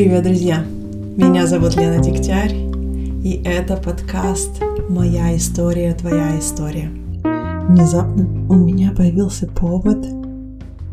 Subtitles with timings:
[0.00, 0.64] Привет, друзья!
[0.64, 6.88] Меня зовут Лена Дегтярь, и это подкаст «Моя история, твоя история».
[7.68, 9.98] Внезапно у меня появился повод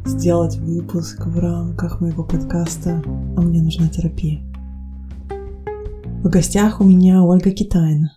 [0.03, 3.01] сделать выпуск в рамках моего подкаста
[3.37, 4.41] «А мне нужна терапия».
[6.21, 8.11] В гостях у меня Ольга Китайна.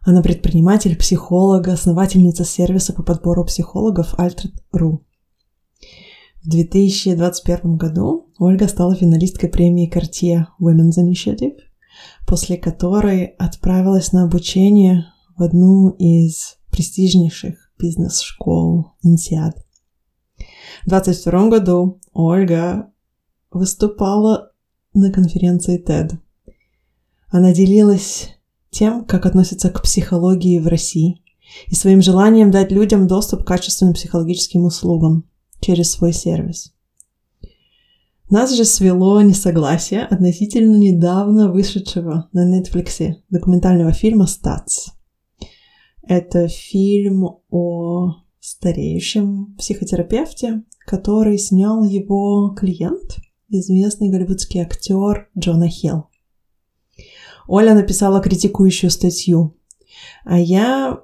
[0.00, 5.00] Она предприниматель, психолог, основательница сервиса по подбору психологов Altered.ru.
[6.42, 11.56] В 2021 году Ольга стала финалисткой премии Cartier Women's Initiative,
[12.26, 19.52] после которой отправилась на обучение в одну из престижнейших бизнес-школ INSEAD.
[20.84, 22.92] В 2022 году Ольга
[23.50, 24.52] выступала
[24.92, 26.18] на конференции TED.
[27.28, 28.30] Она делилась
[28.70, 31.22] тем, как относится к психологии в России
[31.68, 35.24] и своим желанием дать людям доступ к качественным психологическим услугам–
[35.60, 36.75] через свой сервис.
[38.28, 44.88] Нас же свело несогласие относительно недавно вышедшего на Netflix документального фильма «Статс».
[46.02, 53.16] Это фильм о стареющем психотерапевте, который снял его клиент,
[53.48, 56.08] известный голливудский актер Джона Хилл.
[57.48, 59.56] Оля написала критикующую статью,
[60.24, 61.00] а я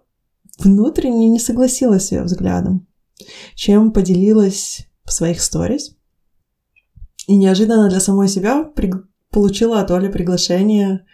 [0.58, 2.86] внутренне не согласилась с ее взглядом
[3.54, 5.96] чем поделилась в своих сторис.
[7.26, 8.92] И неожиданно для самой себя при...
[9.30, 11.06] получила от Оли приглашение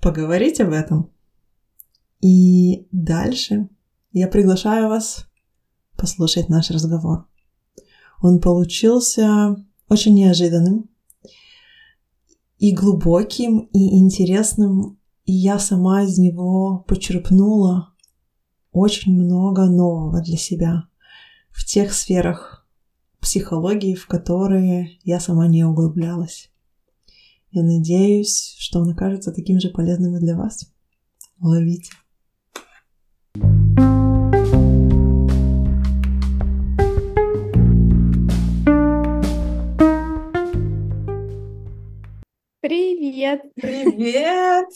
[0.00, 1.10] поговорить об этом.
[2.20, 3.68] И дальше
[4.12, 5.26] я приглашаю вас
[5.96, 7.26] послушать наш разговор.
[8.22, 9.56] Он получился
[9.88, 10.88] очень неожиданным
[12.58, 17.94] и глубоким, и интересным, и я сама из него почерпнула
[18.72, 20.84] очень много нового для себя
[21.50, 22.59] в тех сферах
[23.20, 26.50] психологии, в которые я сама не углублялась.
[27.50, 30.72] Я надеюсь, что он окажется таким же полезным и для вас.
[31.40, 31.90] Ловите.
[42.60, 43.42] Привет!
[43.56, 44.68] Привет!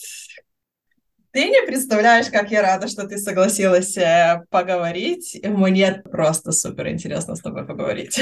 [1.35, 5.37] Ты не представляешь, как я рада, что ты согласилась э, поговорить.
[5.43, 8.17] Мне просто супер интересно с тобой поговорить.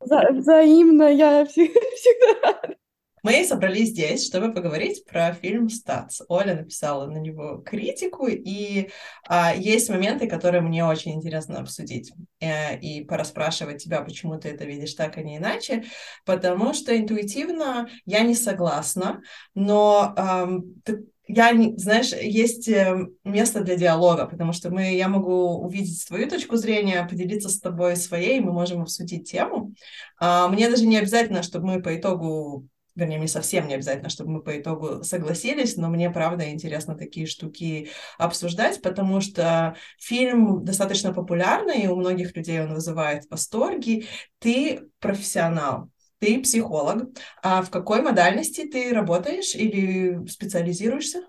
[0.00, 2.74] Вза взаимно, я всегда рада.
[3.22, 6.22] Мы собрались здесь, чтобы поговорить про фильм «Статс».
[6.28, 8.90] Оля написала на него критику, и
[9.28, 14.64] а, есть моменты, которые мне очень интересно обсудить э, и пораспрашивать тебя, почему ты это
[14.64, 15.84] видишь так, а не иначе,
[16.24, 19.20] потому что интуитивно я не согласна,
[19.54, 25.58] но эм, ты я, знаешь, есть э, место для диалога, потому что мы, я могу
[25.58, 29.74] увидеть твою точку зрения, поделиться с тобой своей, мы можем обсудить тему.
[30.18, 34.30] А, мне даже не обязательно, чтобы мы по итогу, вернее, мне совсем не обязательно, чтобы
[34.30, 41.12] мы по итогу согласились, но мне, правда, интересно такие штуки обсуждать, потому что фильм достаточно
[41.12, 44.06] популярный, и у многих людей он вызывает восторги.
[44.38, 47.10] Ты профессионал, ты психолог.
[47.42, 51.22] А в какой модальности ты работаешь или специализируешься?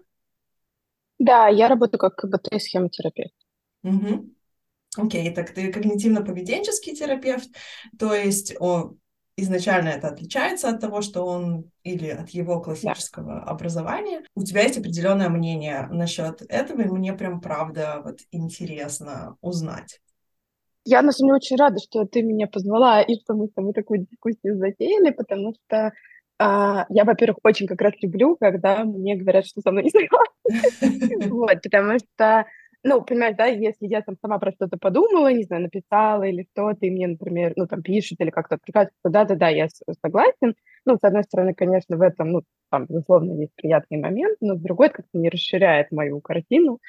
[1.19, 3.33] Да, я работаю как КБТ-схемотерапевт.
[3.83, 4.29] Угу.
[4.97, 7.49] Окей, так ты когнитивно-поведенческий терапевт,
[7.97, 8.95] то есть о,
[9.38, 13.44] изначально это отличается от того, что он или от его классического да.
[13.44, 14.23] образования.
[14.35, 20.01] У тебя есть определенное мнение насчет этого, и мне прям правда вот интересно узнать.
[20.89, 23.73] Я, на самом деле, очень рада, что ты меня позвала и что мы с тобой
[23.73, 25.91] такую дискуссию затеяли, потому что
[26.39, 31.29] а, я, во-первых, очень как раз люблю, когда мне говорят, что со мной не согласны.
[31.29, 32.45] Вот, потому что,
[32.83, 36.83] ну, понимаешь, да, если я там сама про что-то подумала, не знаю, написала или что-то,
[36.88, 39.67] и мне, например, ну, там, пишут или как-то откликаются, то да-да-да, я
[40.01, 40.55] согласен.
[40.85, 42.41] Ну, с одной стороны, конечно, в этом, ну,
[42.72, 46.79] там, безусловно, есть приятный момент, но с другой, как-то не расширяет мою картину,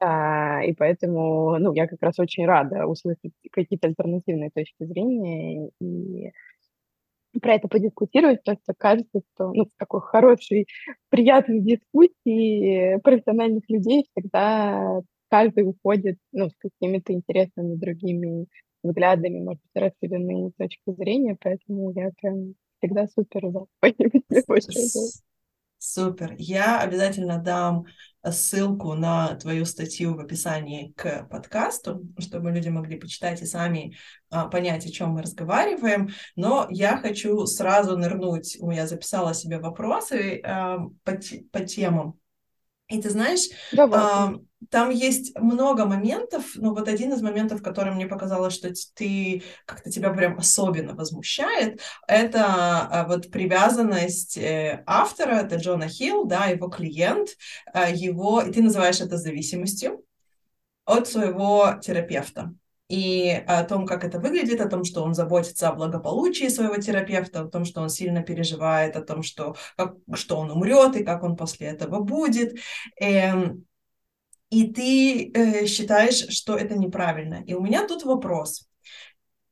[0.00, 6.32] а, и поэтому, ну, я как раз очень рада услышать какие-то альтернативные точки зрения и
[7.40, 10.66] про это подискутировать, потому что кажется, что ну, в такой хорошей,
[11.10, 18.46] приятной дискуссии профессиональных людей всегда каждый уходит ну, с какими-то интересными другими
[18.82, 23.66] взглядами, может быть, расширенные точки зрения, поэтому я прям всегда супер за.
[25.78, 26.34] Супер.
[26.36, 27.86] Я обязательно дам
[28.24, 33.96] ссылку на твою статью в описании к подкасту, чтобы люди могли почитать и сами
[34.30, 36.10] а, понять, о чем мы разговариваем.
[36.36, 41.18] Но я хочу сразу нырнуть, я записала себе вопросы а, по,
[41.52, 42.18] по темам.
[42.90, 44.38] И ты знаешь, э,
[44.68, 49.90] там есть много моментов, но вот один из моментов, который мне показалось, что ты как-то
[49.90, 56.68] тебя прям особенно возмущает, это э, вот привязанность э, автора, это Джона Хилл, да, его
[56.68, 57.30] клиент,
[57.72, 60.04] э, его, и ты называешь это зависимостью
[60.84, 62.52] от своего терапевта
[62.90, 67.42] и о том, как это выглядит, о том, что он заботится о благополучии своего терапевта,
[67.42, 71.22] о том, что он сильно переживает, о том, что, как, что он умрет и как
[71.22, 72.58] он после этого будет.
[73.00, 73.64] Эм,
[74.50, 77.44] и ты э, считаешь, что это неправильно.
[77.46, 78.68] И у меня тут вопрос.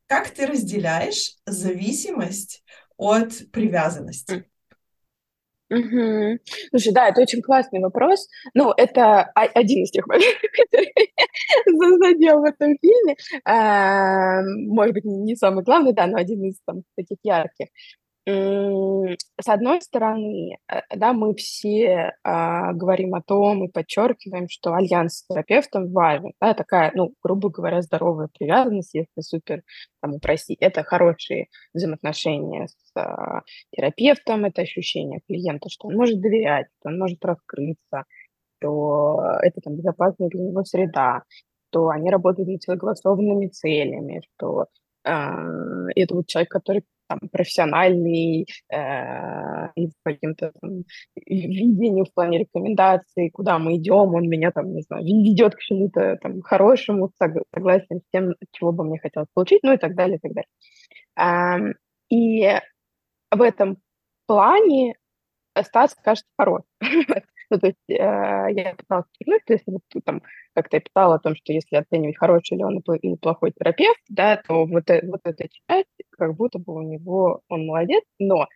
[0.07, 2.65] Как ты разделяешь зависимость
[2.97, 4.51] от привязанности?
[5.71, 6.39] Угу.
[6.71, 8.27] Слушай, да, это очень классный вопрос.
[8.55, 10.41] Ну, это один из тех моментов,
[11.67, 13.17] который задел в этом фильме.
[13.45, 17.69] А, может быть, не самый главный, да, но один из там, таких ярких.
[18.29, 25.21] С одной стороны, э, да, мы все а, говорим о том и подчеркиваем, что альянс
[25.21, 29.63] с терапевтом важен, да, такая, ну, грубо говоря, здоровая привязанность, если супер
[30.03, 36.67] там упростить, это хорошие взаимоотношения с а, терапевтом, это ощущение клиента, что он может доверять,
[36.81, 38.05] что он может раскрыться,
[38.59, 41.23] что это там безопасная для него среда,
[41.71, 44.67] что они работают над согласованными целями, что
[45.05, 45.11] э,
[45.95, 50.85] это вот человек, который там, профессиональный э, и каким-то там,
[51.27, 56.17] видению в плане рекомендаций, куда мы идем, он меня там, не знаю, ведет к чему-то
[56.23, 60.21] там хорошему, согласен с тем, чего бы мне хотелось получить, ну и так далее, и
[60.21, 60.49] так далее.
[61.19, 61.75] Э,
[62.11, 62.61] и
[63.31, 63.79] в этом
[64.27, 64.95] плане
[65.63, 66.63] Стас кажется хорош.
[67.51, 70.23] Ну, то есть э, я пыталась вернуть, то есть вот там
[70.55, 74.37] как-то я писала о том, что если оценивать, хороший ли он или плохой терапевт, да,
[74.37, 78.47] то вот, э, вот эта часть, как будто бы у него, он молодец, но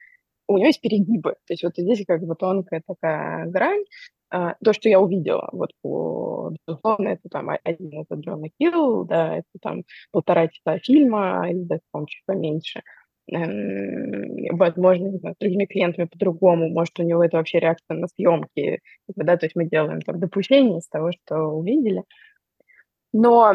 [0.48, 1.32] у него есть перегибы.
[1.46, 3.84] То есть вот здесь как бы тонкая такая грань.
[4.30, 9.36] А, то, что я увидела, вот по, безусловно, это там один это Джона Килл, да,
[9.38, 15.38] это там полтора часа фильма, или даже, по чуть поменьше– Эм, возможно, не знаю, с
[15.38, 18.80] другими клиентами по-другому, может, у него это вообще реакция на съемки,
[19.16, 22.02] да, то есть мы делаем там допущение из того, что увидели.
[23.12, 23.54] Но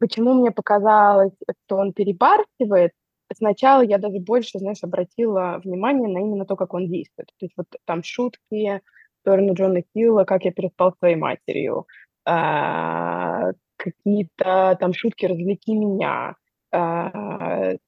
[0.00, 1.32] почему мне показалось,
[1.66, 2.92] что он перебарщивает,
[3.32, 7.28] сначала я даже больше, знаешь, обратила внимание на именно то, как он действует.
[7.38, 8.80] То есть вот там шутки в
[9.20, 11.86] сторону Джона Хилла, как я переспал с своей матерью,
[12.24, 16.36] а, какие-то там шутки «развлеки меня»,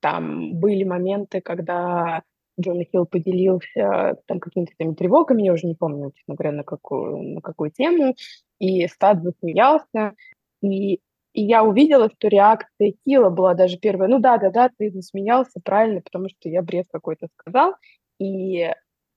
[0.01, 2.23] там были моменты, когда
[2.61, 7.35] Джон Хилл поделился там какими-то там тревогами, я уже не помню, честно говоря, на какую,
[7.35, 8.15] на какую тему,
[8.59, 10.15] и Стад засмеялся,
[10.63, 11.01] и, и
[11.43, 16.49] я увидела, что реакция Хилла была даже первая, ну да-да-да, ты засмеялся, правильно, потому что
[16.49, 17.75] я бред какой-то сказал,
[18.19, 18.71] и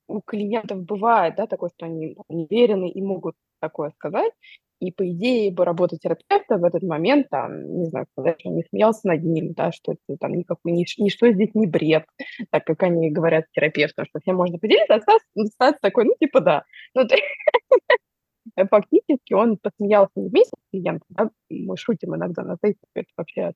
[0.07, 4.33] у клиентов бывает, да, такое, что они неуверены и могут такое сказать,
[4.80, 8.64] и, по идее, бы работа терапевта в этот момент, там, не знаю, сказать, он не
[8.64, 12.06] смеялся над ним, да, что это там никакой, нич- ничто здесь не бред,
[12.50, 15.22] так как они говорят терапевтам, что всем можно поделиться, а Стас,
[15.54, 16.64] Стас такой, ну, типа, да.
[16.96, 17.04] Ну,
[18.70, 21.30] фактически он посмеялся вместе с клиентом, да?
[21.50, 23.52] мы шутим иногда на Фейсбуке, это вообще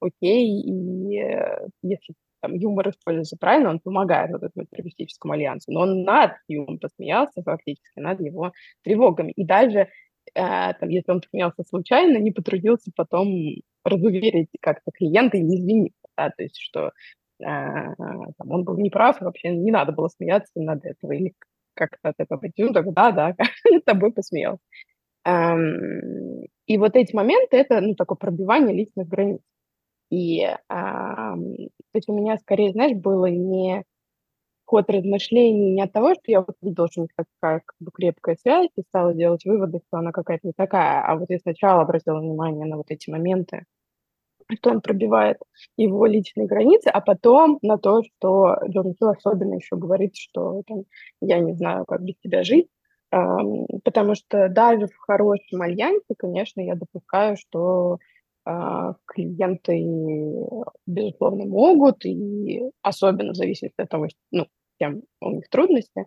[0.00, 2.14] окей, и э, если
[2.44, 7.42] там, юмор используется правильно, он помогает вот этому терапевтическому альянсу, но он над юмором посмеялся
[7.42, 9.32] фактически, над его тревогами.
[9.32, 9.88] И даже
[10.34, 13.28] там, если он посмеялся случайно, не потрудился потом
[13.84, 16.90] разуверить как-то клиента или извиниться, да, то есть что
[17.42, 21.34] а, там, он был неправ, вообще не надо было смеяться над этого, или
[21.74, 24.62] как-то от этого пойти, ну, тогда, да, с тобой посмеялся.
[26.66, 29.40] И вот эти моменты, это, ну, такое пробивание личных границ.
[30.10, 33.84] И то есть у меня скорее, знаешь, было не
[34.66, 38.70] ход размышлений не от того, что я вот видела, что такая как бы крепкая связь,
[38.76, 42.66] и стала делать выводы, что она какая-то не такая, а вот я сначала обратила внимание
[42.66, 43.64] на вот эти моменты,
[44.58, 45.38] что он пробивает
[45.76, 50.84] его личные границы, а потом на то, что Джон Хилл особенно еще говорит, что там,
[51.20, 52.68] я не знаю, как без тебя жить,
[53.10, 57.98] потому что даже в хорошем альянсе, конечно, я допускаю, что
[59.06, 59.82] клиенты,
[60.86, 64.46] безусловно, могут, и особенно в зависимости от того, ну,
[64.78, 66.06] кем у них трудности,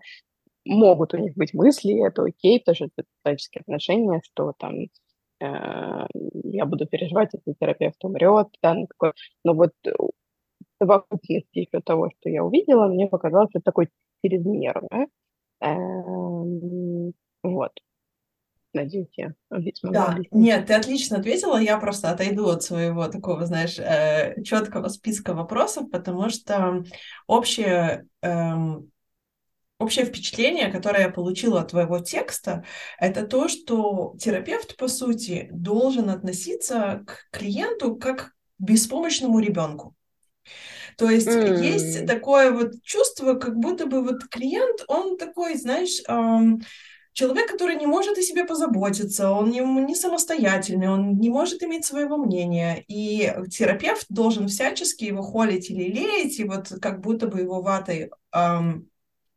[0.65, 4.75] могут у них быть мысли, это окей, потому что это человеческие отношения, что там
[5.41, 6.07] э,
[6.43, 9.13] я буду переживать, если терапевт умрет, да, ну, такое.
[9.43, 10.11] но вот в
[10.83, 13.89] совокупности еще того, что я увидела, мне показалось, это такой
[14.23, 14.87] чрезмерно.
[14.91, 15.07] Да?
[15.61, 17.13] Эм,
[17.43, 17.71] вот.
[18.73, 20.31] Надеюсь, я Да, объяснить.
[20.31, 21.57] нет, ты отлично ответила.
[21.57, 26.83] Я просто отойду от своего такого, знаешь, э, четкого списка вопросов, потому что
[27.27, 28.91] общее, эм,
[29.79, 32.65] общее впечатление, которое я получила от твоего текста,
[32.99, 39.95] это то, что терапевт, по сути, должен относиться к клиенту как к беспомощному ребенку.
[40.97, 41.63] То есть mm.
[41.63, 46.61] есть такое вот чувство, как будто бы вот клиент, он такой, знаешь, эм,
[47.17, 51.83] человек, который не может о себе позаботиться, он не, не самостоятельный, он не может иметь
[51.83, 57.39] своего мнения, и терапевт должен всячески его холить или леять, и вот как будто бы
[57.39, 58.87] его ватой эм,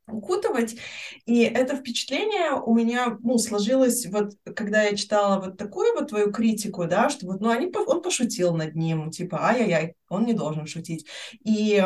[0.07, 0.77] укутывать.
[1.25, 6.31] И это впечатление у меня, ну, сложилось вот, когда я читала вот такую вот твою
[6.33, 10.67] критику, да, что вот, ну, они, он пошутил над ним, типа, ай-яй-яй, он не должен
[10.67, 11.07] шутить.
[11.47, 11.83] И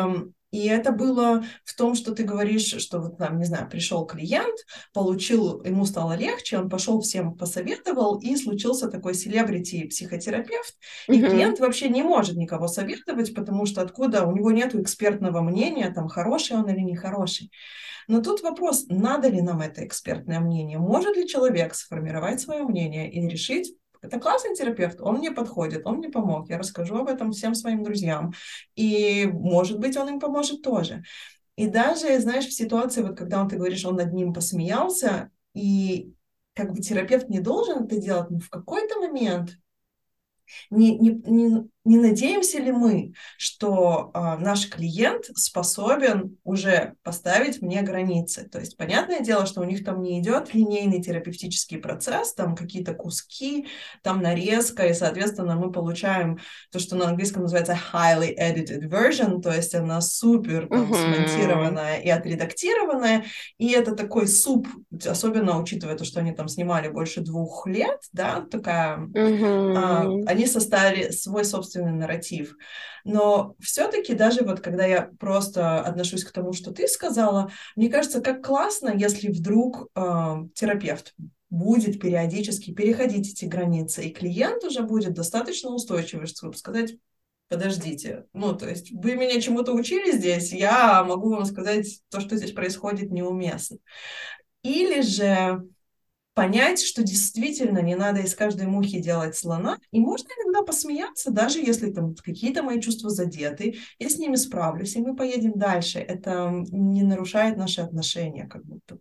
[0.55, 4.55] и это было в том, что ты говоришь, что вот там, не знаю, пришел клиент,
[4.93, 10.75] получил, ему стало легче, он пошел всем посоветовал, и случился такой селебрити-психотерапевт,
[11.09, 11.29] и mm-hmm.
[11.29, 16.07] клиент вообще не может никого советовать, потому что откуда у него нет экспертного мнения, там,
[16.07, 17.51] хороший он или нехороший.
[18.07, 20.77] Но тут вопрос, надо ли нам это экспертное мнение?
[20.77, 25.97] Может ли человек сформировать свое мнение и решить, это классный терапевт, он мне подходит, он
[25.97, 28.33] мне помог, я расскажу об этом всем своим друзьям,
[28.75, 31.03] и, может быть, он им поможет тоже.
[31.55, 36.13] И даже, знаешь, в ситуации, вот когда он, ты говоришь, он над ним посмеялся, и
[36.53, 39.57] как бы терапевт не должен это делать, но в какой-то момент
[40.69, 47.83] не, не, не, не надеемся ли мы, что э, наш клиент способен уже поставить мне
[47.83, 48.49] границы?
[48.49, 52.95] То есть, понятное дело, что у них там не идет линейный терапевтический процесс, там какие-то
[52.95, 53.67] куски,
[54.01, 56.39] там нарезка, и, соответственно, мы получаем
[56.71, 61.15] то, что на английском называется highly edited version, то есть она супер там, uh-huh.
[61.15, 63.25] смонтированная и отредактированная,
[63.59, 64.67] и это такой суп,
[65.05, 70.23] особенно учитывая то, что они там снимали больше двух лет, да, такая, uh-huh.
[70.25, 72.57] они составили свой собственный собственный нарратив.
[73.03, 78.21] Но все-таки даже вот когда я просто отношусь к тому, что ты сказала, мне кажется,
[78.21, 81.13] как классно, если вдруг э, терапевт
[81.49, 86.95] будет периодически переходить эти границы, и клиент уже будет достаточно устойчивый, чтобы сказать,
[87.47, 92.35] подождите, ну, то есть вы меня чему-то учили здесь, я могу вам сказать, то, что
[92.35, 93.77] здесь происходит, неуместно.
[94.63, 95.61] Или же
[96.35, 101.59] понять, что действительно не надо из каждой мухи делать слона, и можно иногда посмеяться, даже
[101.59, 105.99] если там какие-то мои чувства задеты, я с ними справлюсь, и мы поедем дальше.
[105.99, 108.99] Это не нарушает наши отношения, как будто.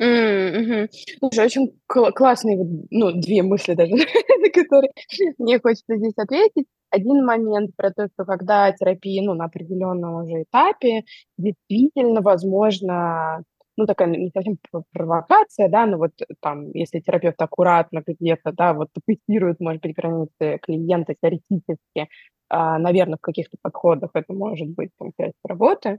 [0.00, 0.88] Mm-hmm.
[1.18, 2.58] Слушай, очень кл- классные,
[2.90, 4.90] ну, две мысли даже, на которые
[5.38, 6.66] мне хочется здесь ответить.
[6.88, 11.04] Один момент про то, что когда терапия, ну, на определенном уже этапе,
[11.36, 13.44] действительно, возможно,
[13.80, 14.58] ну, такая не совсем
[14.92, 20.58] провокация, да, но вот там, если терапевт аккуратно где-то, да, вот тестирует, может быть, границы
[20.62, 22.08] клиента теоретически,
[22.48, 25.98] а, наверное, в каких-то подходах это может быть там, часть работы.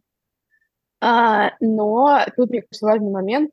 [1.01, 3.51] А, но тут, мне кажется, важный момент,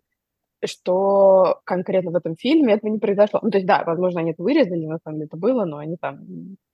[0.64, 3.40] что конкретно в этом фильме этого не произошло.
[3.42, 5.96] Ну, то есть, да, возможно, они это вырезали, на самом деле это было, но они
[5.96, 6.20] там,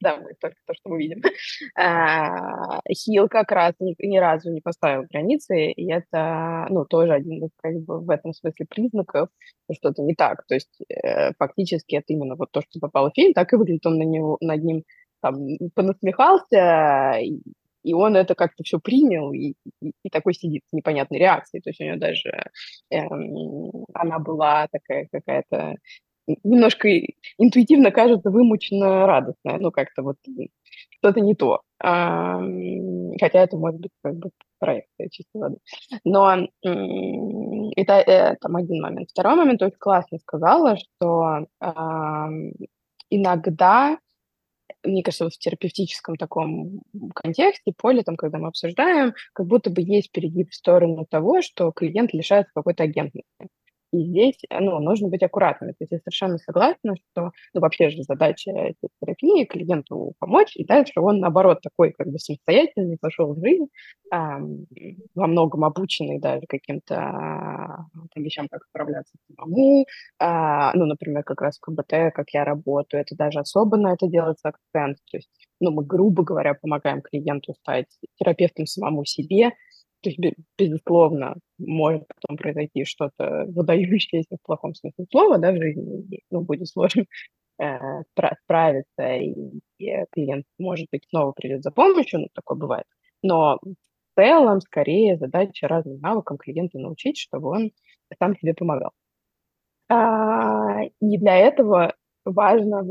[0.01, 1.23] да, мы только то, что мы видим.
[1.77, 2.81] А,
[3.29, 8.11] как раз ни, разу не поставил границы, и это, ну, тоже один как бы, в
[8.11, 9.29] этом смысле признаков,
[9.73, 10.45] что это не так.
[10.47, 13.87] То есть, э, фактически это именно вот то, что попало в фильм, так и выглядит
[13.87, 14.85] он на него, над ним
[15.21, 15.37] там
[15.75, 17.19] понасмехался,
[17.85, 21.61] и он это как-то все принял и, и, и такой сидит с непонятной реакцией.
[21.63, 22.51] То есть у него даже
[22.91, 25.77] эм, она была такая какая-то
[26.43, 26.89] немножко
[27.39, 30.17] интуитивно кажется вымученно радостная, ну как-то вот
[30.91, 31.61] что-то не то.
[31.83, 32.41] А,
[33.21, 35.57] хотя это может быть как бы проекция чистой воды.
[36.05, 36.49] Но
[37.77, 39.11] это, это там один момент.
[39.11, 42.29] Второй момент очень классно сказала, что а,
[43.11, 43.99] иногда
[44.85, 46.83] мне кажется, в терапевтическом таком
[47.15, 51.73] контексте, поле, там, когда мы обсуждаем, как будто бы есть перегиб в сторону того, что
[51.73, 53.49] клиент лишается какой-то агентности.
[53.95, 55.71] И здесь ну, нужно быть аккуратным.
[55.71, 58.51] То есть я совершенно согласна, что ну, вообще же задача
[59.01, 63.69] терапии клиенту помочь, и дальше он, наоборот, такой как бы самостоятельный, пошел в жизнь,
[64.11, 64.41] а,
[65.15, 67.87] во многом обученный даже каким-то а,
[68.17, 69.87] вещам, как справляться самому.
[70.19, 74.09] А, ну, например, как раз в КБТ, как я работаю, это даже особо на это
[74.09, 74.99] делается акцент.
[75.09, 77.87] То есть ну, мы, грубо говоря, помогаем клиенту стать
[78.17, 79.53] терапевтом самому себе,
[80.05, 80.21] то есть,
[80.59, 86.69] безусловно, может потом произойти что-то выдающееся в плохом смысле слова, да, в жизни, ну, будет
[86.69, 87.07] сложно
[87.63, 87.79] э,
[88.45, 89.35] справиться, и,
[89.79, 92.85] и клиент, может быть, снова придет за помощью, ну, такое бывает.
[93.23, 97.71] Но в целом, скорее, задача разным навыкам клиента научить, чтобы он
[98.19, 98.91] сам себе помогал.
[99.89, 101.95] А, и для этого
[102.27, 102.85] важно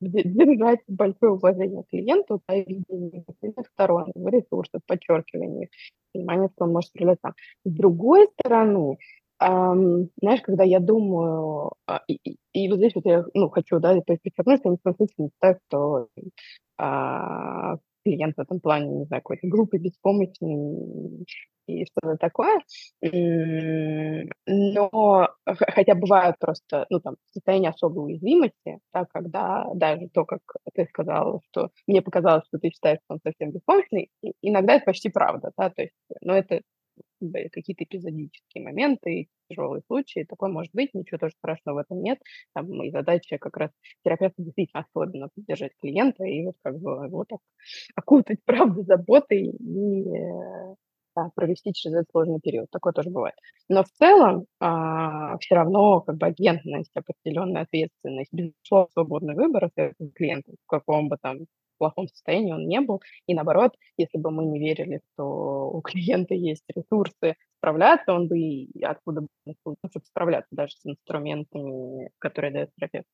[0.00, 3.24] держать большое уважение клиенту, да, и видение
[3.72, 5.68] сторон, его ресурсов, подчеркивание,
[6.12, 7.34] понимание, что он может стрелять сам.
[7.64, 8.98] С другой стороны,
[9.40, 13.94] эм, знаешь, когда я думаю, э, и, и, вот здесь вот я ну, хочу да,
[14.06, 16.08] подчеркнуть, что я не не так, что
[16.80, 21.24] э, клиент в этом плане, не знаю, какой-то группы беспомощный
[21.66, 22.60] и что-то такое.
[24.46, 30.40] Но хотя бывают просто, ну, там, состояние особой уязвимости, да, когда даже то, как
[30.74, 34.10] ты сказала, что мне показалось, что ты считаешь, что он совсем беспомощный,
[34.42, 36.60] иногда это почти правда, да, то есть, но это
[37.52, 42.18] какие-то эпизодические моменты, тяжелые случаи, такое может быть, ничего тоже страшного в этом нет.
[42.54, 43.70] Там моя задача как раз
[44.04, 47.40] терапевта действительно особенно поддержать клиента и вот как бы вот так
[47.94, 50.04] окутать правду заботой и
[51.16, 52.70] да, провести через этот сложный период.
[52.70, 53.36] Такое тоже бывает.
[53.68, 59.70] Но в целом а, все равно как бы агентность, определенная ответственность, безусловно, свободный выбор
[60.14, 61.46] клиента, в каком бы там
[61.78, 63.00] плохом состоянии он не был.
[63.26, 68.38] И наоборот, если бы мы не верили, что у клиента есть ресурсы справляться, он бы
[68.38, 69.28] и откуда бы
[69.90, 73.06] чтобы справляться даже с инструментами, которые дает терапевт.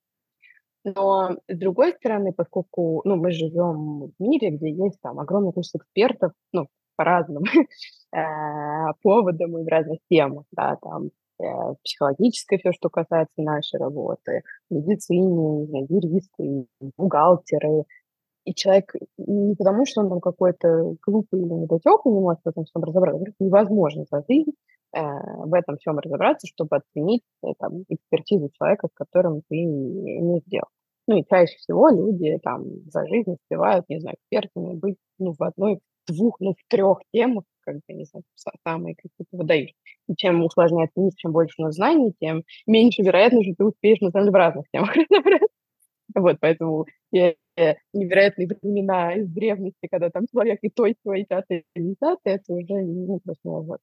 [0.84, 5.78] Но с другой стороны, поскольку ну, мы живем в мире, где есть там огромное количество
[5.78, 7.42] экспертов, ну, по разным
[8.14, 14.42] э, поводам и в разных темах, да, там э, психологическое все, что касается нашей работы,
[14.70, 17.84] медицины, юристы, бухгалтеры,
[18.44, 22.64] и человек не потому, что он там какой-то глупый или недотёк, не может в этом
[22.64, 24.52] всем разобраться, невозможно за жизнь
[24.94, 30.40] э, в этом всем разобраться, чтобы оценить э, там, экспертизу человека, с которым ты не
[30.46, 30.68] сделал.
[31.06, 35.42] Ну и чаще всего люди там за жизнь успевают, не знаю, экспертами быть ну, в
[35.42, 38.24] одной, двух, ну, в трех темах, как бы, не знаю,
[38.64, 39.74] самые какие-то выдающие.
[40.08, 44.00] И чем усложняется мир, чем больше у нас знаний, тем меньше вероятно, что ты успеешь,
[44.00, 45.46] на самом деле, в разных темах разобраться.
[46.14, 47.34] Вот, поэтому я
[47.92, 52.36] невероятные времена из древности, когда там человек и то, и то, и пятое, и десятое,
[52.36, 53.80] это уже не просто вот.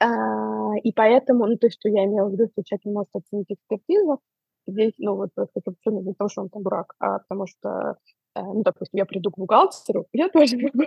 [0.00, 3.46] А, и поэтому, ну, то, что я имела в виду, что человек не может оценить
[3.50, 4.20] экспертизу,
[4.66, 7.96] здесь, ну, вот, это абсолютно не потому, что он там дурак, а потому что,
[8.36, 10.84] э, ну, допустим, я приду к бухгалтеру, я тоже могу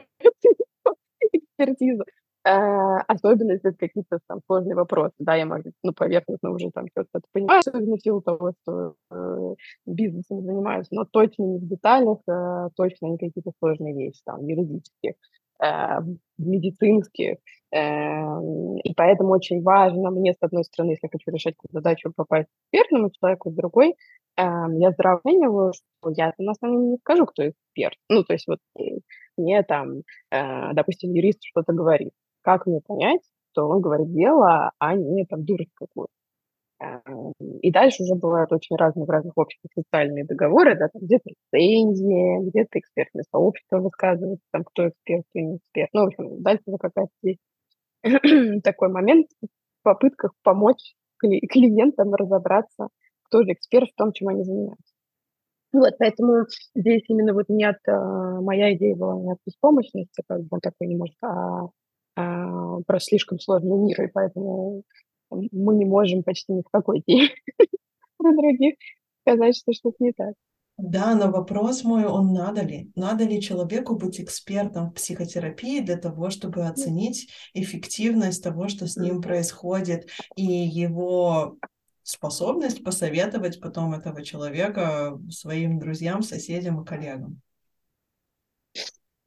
[1.22, 2.04] экспертизу,
[2.48, 5.16] особенно если это какие-то там сложные вопросы.
[5.20, 9.56] Да, я, может, ну, поверхностно уже там что-то понимаю, особенно в силу того, что э,
[9.86, 15.16] бизнесом занимаюсь, но точно не в деталях, э, точно не какие-то сложные вещи, там, юридические,
[15.64, 16.00] э,
[16.38, 17.40] медицинские.
[17.74, 18.40] Э,
[18.84, 22.48] и поэтому очень важно мне, с одной стороны, если я хочу решать какую-то задачу, попасть
[22.48, 23.94] к экспертному человеку, с другой, э,
[24.38, 27.98] я сравниваю, что я на самом деле не скажу, кто эксперт.
[28.10, 29.00] Ну, то есть вот э,
[29.38, 32.12] мне там, э, допустим, юрист что-то говорит
[32.48, 33.20] как мне понять,
[33.52, 36.14] что он говорит дело, а не там дурость какую-то.
[36.80, 41.30] Эм, и дальше уже бывают очень разные в разных обществах социальные договоры, да, там где-то
[41.30, 45.90] рецензии, где-то экспертное сообщество высказывается, там кто эксперт, кто не эксперт.
[45.92, 47.42] Ну, в общем, дальше какая-то есть
[48.64, 52.88] такой момент в попытках помочь клиентам разобраться,
[53.24, 54.94] кто же эксперт в том, чем они занимаются.
[55.74, 60.48] Вот, поэтому здесь именно вот нет, а, моя идея была не от беспомощности, как бы
[60.52, 61.68] он такой не может, а а,
[62.18, 64.84] про слишком сложный мир, и поэтому
[65.30, 67.30] мы не можем почти ни в какой теме
[68.18, 68.76] про других
[69.22, 70.34] сказать, что что-то не так.
[70.78, 72.92] Да, но вопрос мой, он надо ли?
[72.96, 78.96] Надо ли человеку быть экспертом в психотерапии для того, чтобы оценить эффективность того, что с
[78.96, 81.58] ним происходит, и его
[82.04, 87.42] способность посоветовать потом этого человека своим друзьям, соседям и коллегам?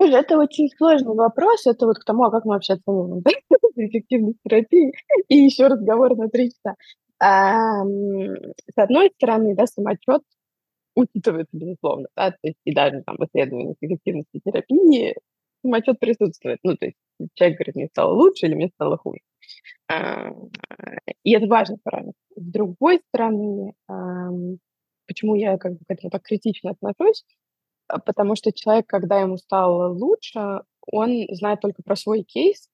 [0.00, 1.66] Это очень сложный вопрос.
[1.66, 3.22] Это вот к тому, а как мы вообще оцениваем
[3.76, 4.92] эффективность терапии.
[5.28, 6.76] И еще разговор на три часа.
[7.22, 10.22] А, с одной стороны, да, самочет
[10.96, 15.14] учитывается, безусловно, да, то есть и даже там в исследованиях эффективности терапии
[15.62, 16.58] самочет присутствует.
[16.62, 16.96] Ну, то есть
[17.34, 19.20] человек говорит, мне стало лучше или мне стало хуже.
[19.88, 20.30] А,
[21.22, 22.16] и это важный параметр.
[22.34, 24.30] С другой стороны, а,
[25.06, 27.24] почему я как бы к этому так критично отношусь,
[27.98, 32.68] потому что человек, когда ему стало лучше, он знает только про свой кейс,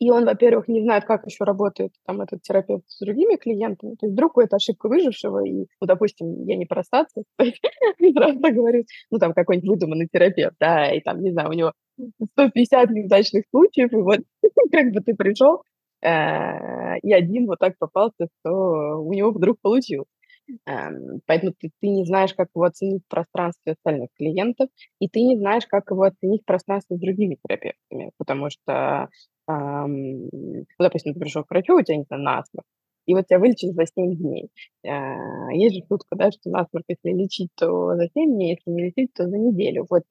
[0.00, 3.94] и он, во-первых, не знает, как еще работает там этот терапевт с другими клиентами.
[3.94, 9.18] То есть вдруг это ошибка выжившего, и, ну, допустим, я не про сразу говорю, ну,
[9.18, 11.72] там какой-нибудь выдуманный терапевт, да, и там, не знаю, у него
[12.32, 14.20] 150 неудачных случаев, и вот
[14.72, 15.62] как бы ты пришел,
[16.02, 20.08] э, и один вот так попался, что у него вдруг получилось.
[20.66, 24.68] Эм, поэтому ты, ты не знаешь, как его оценить в пространстве остальных клиентов,
[25.00, 29.08] и ты не знаешь, как его оценить в пространстве с другими терапевтами, потому что,
[29.48, 32.66] эм, ну, допустим, ты пришел к врачу, у тебя, не знаю, насморк,
[33.06, 34.48] и вот тебя вылечили за 7 дней.
[34.86, 38.84] А, есть же шутка, да, что насморк, если лечить, то за 7 дней, если не
[38.86, 39.86] лечить, то за неделю.
[39.90, 40.02] Вот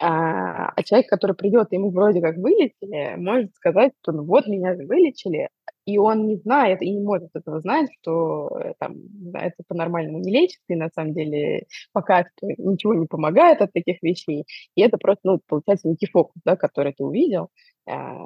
[0.00, 4.74] а, а человек, который придет, ему вроде как вылечили, может сказать, что ну вот меня
[4.76, 5.48] же вылечили,
[5.86, 10.18] и он не знает и не может этого знать, что э, там, да, это по-нормальному
[10.20, 14.44] не лечится, и на самом деле пока что ничего не помогает от таких вещей.
[14.74, 17.48] И это просто, ну, получается, некий фокус, да, который ты увидел,
[17.86, 18.16] а,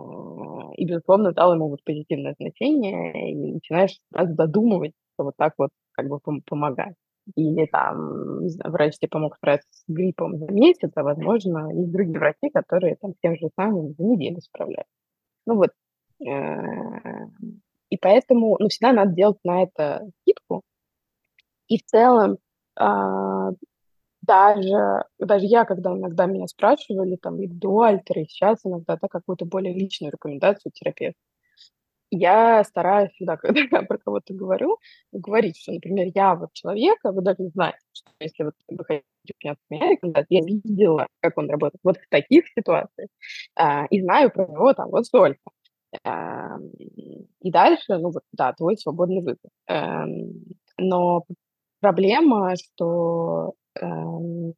[0.77, 5.71] и, безусловно, дал ему вот позитивное значение, и начинаешь сразу додумывать, что вот так вот
[5.93, 6.95] как бы помогать
[7.37, 11.93] или там, не знаю, врач тебе помог справиться с гриппом за месяц, а, возможно, есть
[11.93, 14.93] другие врачи, которые там с тем же самым за неделю справляются.
[15.47, 15.71] Ну вот,
[16.21, 20.63] и поэтому, ну, всегда надо делать на это скидку.
[21.69, 22.39] И в целом,
[22.77, 23.51] а,
[24.23, 29.09] даже, даже я, когда иногда меня спрашивали, там, и до альтера, и сейчас иногда, да,
[29.09, 31.19] какую-то более личную рекомендацию терапевта,
[32.11, 34.79] я стараюсь всегда, когда я про кого-то говорю,
[35.13, 39.05] говорить, что, например, я вот человека, вы даже знаете, что если вот вы хотите
[39.41, 43.09] поняться меня рекомендации, я видела, как он работает вот в таких ситуациях,
[43.57, 45.41] а, и знаю про него там вот столько.
[46.05, 46.57] А,
[47.41, 49.51] и дальше, ну вот, да, твой свободный выбор.
[49.69, 50.05] А,
[50.79, 51.25] но
[51.81, 54.55] проблема, что эм,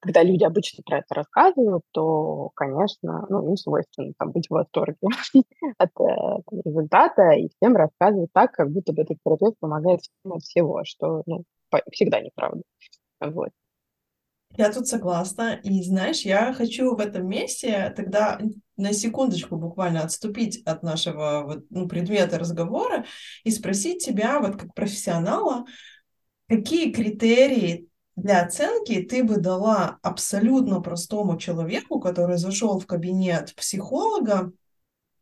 [0.00, 4.96] когда люди обычно про это рассказывают, то, конечно, ну, им свойственно там, быть в восторге
[5.78, 10.42] от э, результата и всем рассказывать так, как будто бы этот терапевт помогает всем от
[10.42, 11.44] всего, что ну,
[11.92, 12.62] всегда неправда.
[13.20, 13.50] Вот.
[14.56, 15.60] Я тут согласна.
[15.62, 18.40] И знаешь, я хочу в этом месте тогда
[18.76, 23.04] на секундочку буквально отступить от нашего вот, ну, предмета разговора
[23.44, 25.66] и спросить тебя, вот как профессионала,
[26.48, 34.52] какие критерии для оценки ты бы дала абсолютно простому человеку, который зашел в кабинет психолога,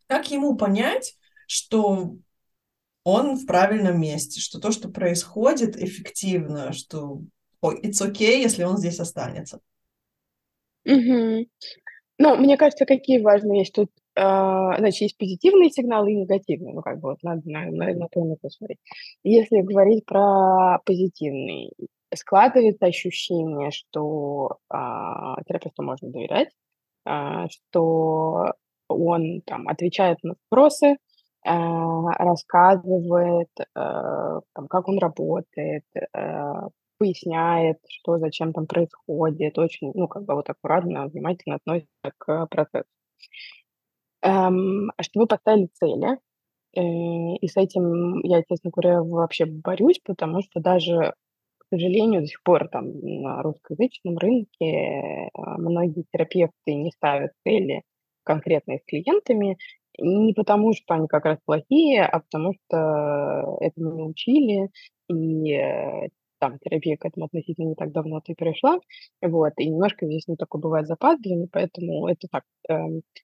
[0.06, 2.16] как ему понять, что
[3.04, 7.22] он в правильном месте, что то, что происходит, эффективно, что
[7.60, 9.60] ой, it's okay, если он здесь останется.
[10.84, 11.46] Угу.
[12.20, 16.74] Ну, мне кажется, какие важные есть тут, э, значит, есть позитивные сигналы и негативные.
[16.74, 18.78] Ну, как бы вот надо на, на, то и на то смотреть.
[19.22, 21.72] Если говорить про позитивный,
[22.14, 26.48] складывается ощущение, что а, терапевту можно доверять,
[27.04, 28.54] а, что
[28.88, 30.96] он там отвечает на вопросы,
[31.44, 40.08] а, рассказывает, а, там, как он работает, а, поясняет, что зачем там происходит, очень, ну,
[40.08, 42.88] как бы вот аккуратно, внимательно относится к процессу.
[44.22, 46.18] Эм, что вы поставили цели,
[46.76, 46.80] э,
[47.40, 51.14] и с этим я, честно говоря, вообще борюсь, потому что даже
[51.70, 57.82] к сожалению, до сих пор там на русскоязычном рынке а, многие терапевты не ставят цели
[58.24, 59.58] конкретные с клиентами,
[59.98, 64.70] не потому, что они как раз плохие, а потому что этому не учили,
[65.10, 66.08] и э,
[66.38, 68.78] там терапия к этому относительно не так давно ты пришла,
[69.22, 72.74] вот, и немножко здесь не такое бывает запаздывание, поэтому это так, э,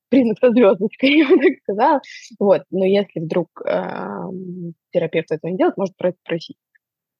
[0.08, 2.00] признак со звездочкой, я бы так сказала,
[2.38, 3.80] вот, но если вдруг э,
[4.92, 6.56] терапевт этого не делает, может про это спросить.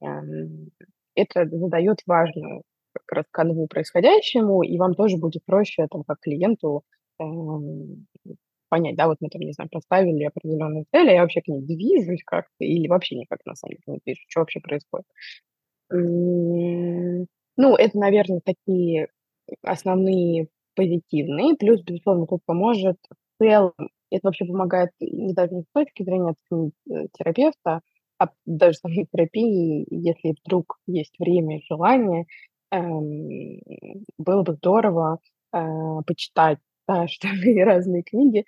[0.02, 0.70] Эм,
[1.14, 6.84] это задает важную как раз канву происходящему, и вам тоже будет проще, там, как клиенту,
[7.20, 8.06] эм,
[8.68, 12.22] понять, да, вот мы там, не знаю, поставили определенные цели, я вообще к ней движусь
[12.24, 15.06] как-то или вообще никак на самом деле не движусь, что вообще происходит.
[17.56, 19.08] Ну, это, наверное, такие
[19.62, 23.72] основные позитивные, плюс, безусловно, тут поможет в целом,
[24.10, 27.80] это вообще помогает не даже не с точки зрения э, терапевта,
[28.18, 32.26] а даже самой терапии, если вдруг есть время и желание,
[32.72, 33.60] эм,
[34.18, 35.18] было бы здорово
[35.54, 35.58] э,
[36.06, 37.28] почитать да, что
[37.64, 38.44] разные книги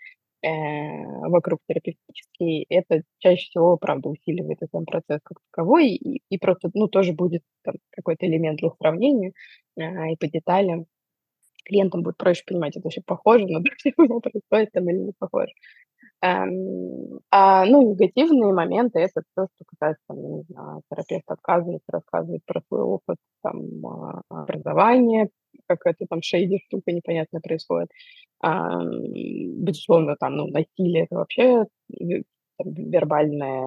[1.28, 2.64] вокруг терапевтические.
[2.68, 7.42] Это чаще всего, правда, усиливает этот процесс как таковой, и, и просто, ну, тоже будет
[7.90, 9.32] какой-то элемент для сравнения
[9.76, 10.86] э, и по деталям
[11.66, 14.98] клиентам будет проще понимать, это вообще похоже на то, что у меня происходит там или
[14.98, 15.52] не похоже.
[16.22, 22.42] Эм, а, ну, негативные моменты- это то, что касается, там, не знаю, терапевт отказывается рассказывать
[22.46, 25.30] про свой опыт, там, а, образования,
[25.68, 27.88] какая-то там шейди штука непонятная происходит.
[28.40, 28.90] Ам,
[29.64, 32.24] безусловно, там, ну, насилие- это вообще ве
[32.58, 33.62] там вербальное,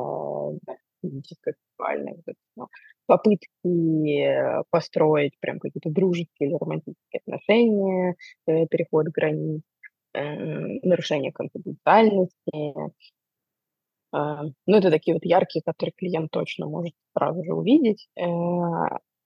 [1.03, 2.67] физическое, сексуальное, вот всё.
[3.07, 8.15] Попытки, э, построить прям какие-то дружеские или романтические отношения,
[8.47, 9.61] э, переход границ.
[10.15, 10.21] Э,
[10.83, 12.73] нарушение конфиденциальности.
[14.13, 18.07] А, ну, это такие вот яркие, которые клиент точно может сразу же увидеть.
[18.17, 18.23] Э,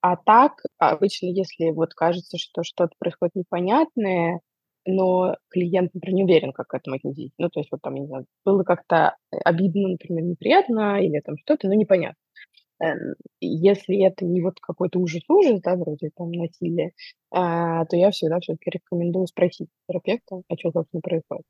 [0.02, 4.42] а так, обычно, если вот кажется, что что-то происходит непонятное,
[4.86, 7.32] но клиент, например, не уверен, как к этому отнестись.
[7.38, 9.16] Ну, то есть вот там, не знаю, было как-то
[9.46, 12.18] обидно, например, неприятно или там что-то, но непонятно.
[12.82, 16.92] Эм, если это не вот какой-то ужас-ужас, да, вроде там насилия,
[17.32, 21.46] а, то я всегда все-таки рекомендую спросить терапевта, а что, собственно, происходит.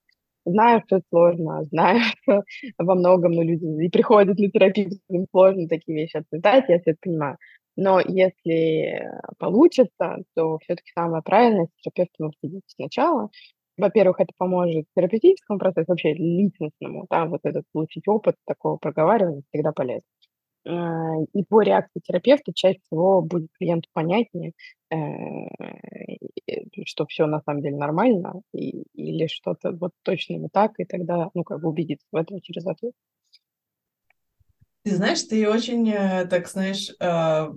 [0.46, 2.44] Знаю, что это сложно, знаю, что
[2.78, 6.92] во многом ну, люди и приходят на терапию, им сложно такие вещи обсуждать, я все
[6.92, 7.38] это понимаю.
[7.76, 9.10] Но если
[9.40, 13.30] получится, то все-таки самое правильное с терапевтом обсудить сначала.
[13.78, 19.72] Во-первых, это поможет терапевтическому процессу, вообще личностному, да, вот этот получить опыт такого проговаривания всегда
[19.72, 20.04] полезно.
[20.66, 24.54] А, и по реакции терапевта чаще всего будет клиенту понятнее,
[24.92, 24.98] э,
[26.86, 31.30] что все на самом деле нормально, и, или что-то вот точно не так, и тогда,
[31.34, 32.94] ну, как бы убедиться в этом через ответ.
[34.84, 37.54] Ты знаешь, ты очень, э, так знаешь, а,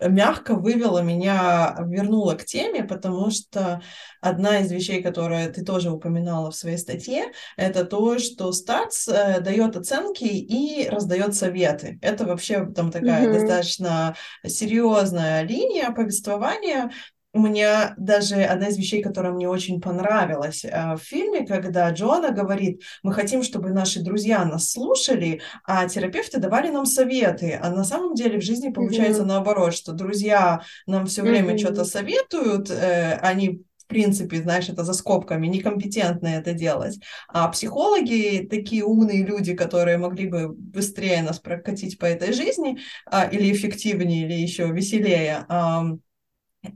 [0.00, 3.80] мягко вывела меня, вернула к теме, потому что
[4.20, 9.40] одна из вещей, которую ты тоже упоминала в своей статье, это то, что Статс э,
[9.40, 11.98] дает оценки и раздает советы.
[12.02, 13.32] Это вообще там такая mm-hmm.
[13.32, 16.90] достаточно серьезная линия повествования,
[17.34, 22.30] у меня даже одна из вещей, которая мне очень понравилась э, в фильме, когда Джоанна
[22.30, 27.58] говорит, мы хотим, чтобы наши друзья нас слушали, а терапевты давали нам советы.
[27.60, 29.26] А на самом деле в жизни получается mm-hmm.
[29.26, 31.58] наоборот, что друзья нам все время mm-hmm.
[31.58, 36.98] что-то советуют, э, они в принципе, знаешь, это за скобками, некомпетентны это делать.
[37.28, 43.26] А психологи, такие умные люди, которые могли бы быстрее нас прокатить по этой жизни, а,
[43.26, 45.44] или эффективнее, или еще веселее,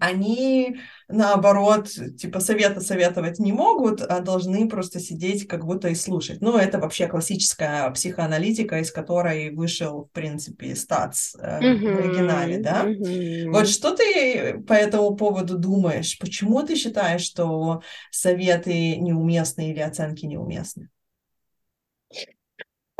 [0.00, 6.40] они, наоборот, типа совета советовать не могут, а должны просто сидеть как будто и слушать.
[6.40, 11.94] Ну, это вообще классическая психоаналитика, из которой вышел, в принципе, статс э, mm-hmm.
[11.94, 12.84] в оригинале, да?
[12.84, 13.50] Mm-hmm.
[13.50, 16.18] Вот что ты по этому поводу думаешь?
[16.18, 20.88] Почему ты считаешь, что советы неуместны или оценки неуместны?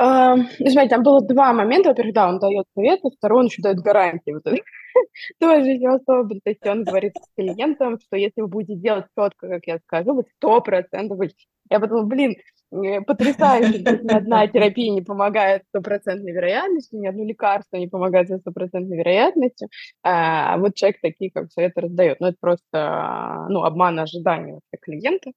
[0.01, 1.89] Uh, смотрите, там было два момента.
[1.89, 4.31] Во-первых, да, он дает советы, второй, он еще дает гарантии.
[4.31, 4.45] Вот
[5.41, 6.41] тоже еще особенно.
[6.41, 10.15] То есть он говорит с клиентом, что если вы будете делать четко, как я скажу,
[10.15, 11.19] вы сто процентов.
[11.71, 12.37] Я подумала, блин,
[12.71, 18.39] э, потрясающе, ни одна терапия не помогает стопроцентной вероятностью, ни одно лекарство не помогает со
[18.39, 19.69] стопроцентной вероятностью,
[20.03, 22.21] а вот человек такие как советы раздает.
[22.21, 25.33] Ну, это просто ну, обман ожиданий клиента.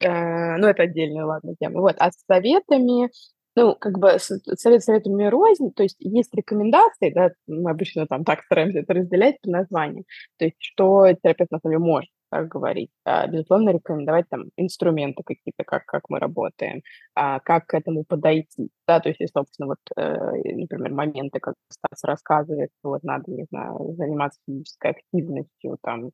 [0.00, 1.80] Э, ну, это отдельная, ладно, тема.
[1.80, 1.96] Вот.
[1.98, 3.10] А с советами
[3.58, 8.42] ну, как бы совет советами рознь, то есть есть рекомендации, да, мы обычно там так
[8.44, 10.04] стараемся это разделять по названию,
[10.38, 12.90] то есть что терапевт на самом деле может так говорить.
[13.04, 16.82] А, безусловно, рекомендовать там инструменты какие-то, как, как мы работаем,
[17.14, 18.70] а, как к этому подойти.
[18.86, 20.14] Да, то есть, собственно, вот, э,
[20.54, 26.10] например, моменты, как Стас рассказывает, вот надо, не знаю, заниматься физической активностью, там,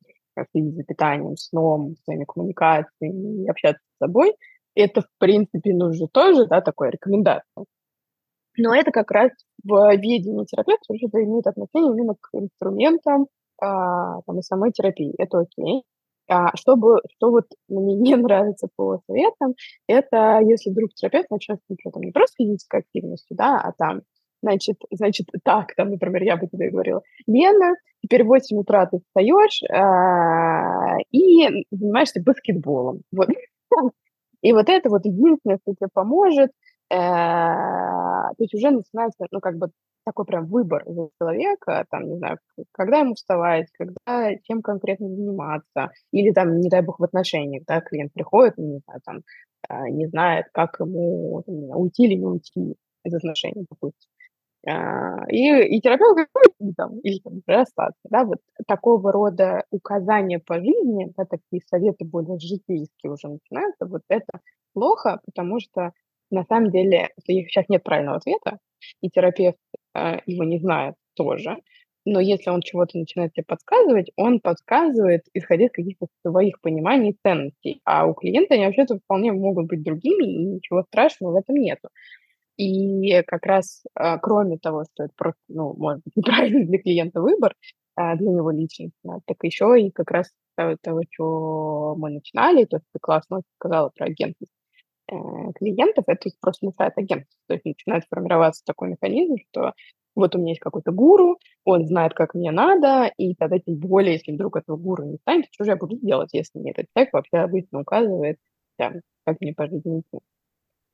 [0.51, 4.33] следить за питанием, сном, своими коммуникациями, общаться с собой–
[4.75, 7.65] это, в принципе, нужно тоже, да, такая рекомендация.
[8.57, 9.31] Но это как раз
[9.63, 13.27] в ведении терапевта уже имеет отношение именно к инструментам
[13.61, 15.13] а, там, и самой терапии.
[15.17, 15.83] Это окей.
[16.27, 19.55] А, чтобы, что вот мне не нравится по советам,
[19.87, 24.01] это если вдруг терапевт начнет например, там, не просто физической активностью, да, а там,
[24.41, 28.99] значит, значит, так, там, например, я бы тебе говорила, Лена, теперь в 8 утра ты
[28.99, 33.01] встаешь а, и занимаешься баскетболом.
[33.11, 33.29] Вот.
[34.45, 36.51] И вот это вот единственное, что тебе поможет,
[36.91, 39.71] э, то есть уже начинается, ну, как бы
[40.05, 42.37] такой прям выбор за человека, там, не знаю,
[42.71, 47.81] когда ему вставать, когда, чем конкретно заниматься, или там, не дай бог, в отношениях, да,
[47.81, 49.21] клиент приходит, не знаю, там,
[49.67, 54.09] э, не знает, как ему там, уйти или не уйти из отношений, допустим.
[54.67, 57.99] А, и, и терапевт говорит, ну, там, или там, остаться.
[58.09, 64.01] Да, вот такого рода указания по жизни, да, такие советы более житейские уже начинаются, вот
[64.09, 64.39] это
[64.73, 65.91] плохо, потому что
[66.31, 68.57] на самом деле сейчас нет правильного ответа,
[69.01, 69.57] и терапевт
[69.93, 71.57] э, его не знает тоже,
[72.05, 77.17] но если он чего-то начинает тебе подсказывать, он подсказывает, исходя из каких-то своих пониманий и
[77.23, 77.81] ценностей.
[77.83, 81.89] А у клиента они вообще-то вполне могут быть другими, и ничего страшного в этом нету.
[82.57, 87.21] И как раз, а, кроме того, что это просто, ну, может быть, неправильный для клиента
[87.21, 87.55] выбор,
[87.95, 90.31] а, для него личностно, так еще и как раз
[90.81, 94.53] того, что мы начинали, то, что ты классно сказала про агентность
[95.11, 95.15] э,
[95.55, 97.37] клиентов, это просто мешает агентность.
[97.47, 99.73] То есть начинает формироваться такой механизм, что
[100.15, 104.13] вот у меня есть какой-то гуру, он знает, как мне надо, и тогда тем более,
[104.13, 107.13] если вдруг этого гуру не станет, что же я буду делать, если мне этот человек
[107.13, 108.37] вообще обычно указывает,
[108.77, 110.19] там, как мне по жизни идти.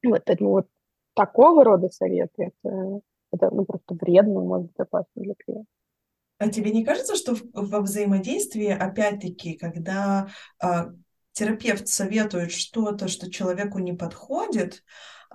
[0.03, 0.67] Вот, поэтому вот
[1.13, 5.69] такого рода советы, это, это ну, просто вредно, может быть, опасно для клиента.
[6.37, 10.27] А тебе не кажется, что во взаимодействии, опять-таки, когда
[10.59, 10.87] а,
[11.33, 14.83] терапевт советует что-то, что человеку не подходит,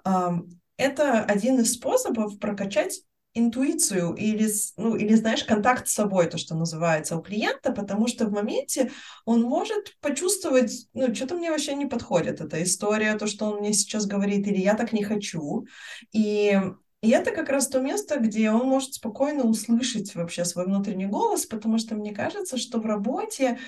[0.04, 3.02] это один из способов прокачать
[3.38, 8.26] интуицию или, ну, или, знаешь, контакт с собой, то, что называется, у клиента, потому что
[8.26, 8.90] в моменте
[9.24, 13.72] он может почувствовать, ну, что-то мне вообще не подходит эта история, то, что он мне
[13.72, 15.66] сейчас говорит, или я так не хочу.
[16.12, 16.60] И
[17.02, 21.46] и это как раз то место, где он может спокойно услышать вообще свой внутренний голос,
[21.46, 23.58] потому что мне кажется, что в работе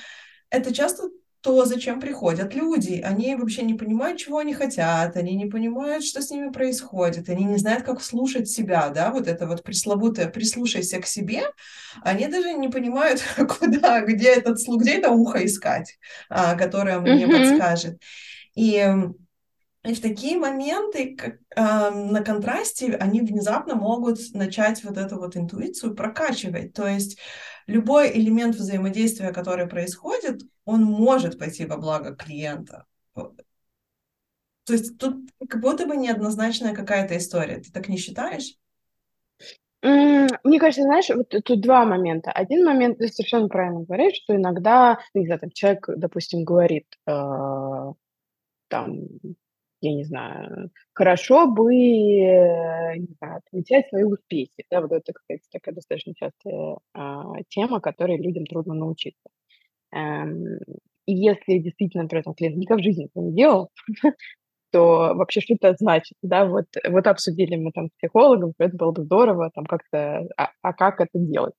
[0.51, 3.01] это часто то, зачем приходят люди.
[3.05, 7.45] Они вообще не понимают, чего они хотят, они не понимают, что с ними происходит, они
[7.45, 11.43] не знают, как слушать себя, да, вот это вот пресловутое «прислушайся к себе»,
[12.03, 13.23] они даже не понимают,
[13.59, 15.99] куда, где этот слух, где это ухо искать,
[16.29, 17.51] а, которое мне mm-hmm.
[17.51, 18.03] подскажет.
[18.55, 18.95] И
[19.89, 25.35] и в такие моменты, как, э, на контрасте, они внезапно могут начать вот эту вот
[25.35, 26.75] интуицию прокачивать.
[26.75, 27.19] То есть
[27.67, 32.85] любой элемент взаимодействия, который происходит, он может пойти во благо клиента.
[33.15, 37.57] То есть тут как будто бы неоднозначная какая-то история.
[37.57, 38.57] Ты так не считаешь?
[39.81, 42.31] Мне кажется, знаешь, вот тут два момента.
[42.31, 47.93] Один момент, ты совершенно правильно говоришь, что иногда, не знаю, там человек, допустим, говорит, э,
[48.69, 48.99] там,
[49.81, 54.65] я не знаю, хорошо бы, э, не знаю, отмечать свои успехи.
[54.71, 59.29] Да, вот это, кстати, такая достаточно частая а, тема, которой людям трудно научиться.
[59.93, 60.59] Эм,
[61.07, 63.71] и если действительно, например, там, клиент никогда в жизни этого не делал,
[64.73, 68.93] то вообще что это значит, да, вот, вот обсудили мы там с психологом, это было
[68.93, 71.55] бы здорово, там как-то, а, а как это делать?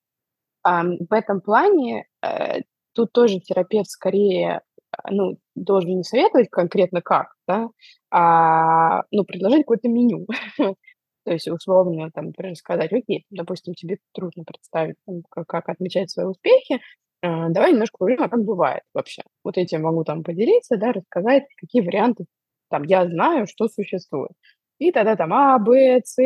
[0.63, 2.61] А, в этом плане э,
[2.93, 7.69] тут тоже терапевт скорее а, ну, должен не советовать конкретно как, да,
[8.11, 10.27] а, ну, предложить какое-то меню.
[11.25, 16.09] То есть, условно, там, например, сказать, окей, допустим, тебе трудно представить, там, как, как отмечать
[16.09, 16.79] свои успехи,
[17.21, 19.21] а, давай немножко поговорим, а как бывает вообще.
[19.43, 22.25] Вот тебе могу там поделиться, да, рассказать, какие варианты
[22.69, 24.31] там я знаю, что существует.
[24.79, 26.17] И тогда там А, Б, С,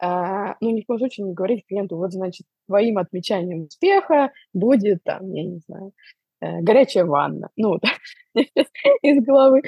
[0.00, 5.02] а, ну, ни в коем случае не говорить клиенту, вот, значит, твоим отмечанием успеха будет,
[5.04, 5.90] там, я не знаю, э,
[6.40, 7.50] горячая ванна.
[7.56, 7.78] Ну,
[9.02, 9.62] из головы.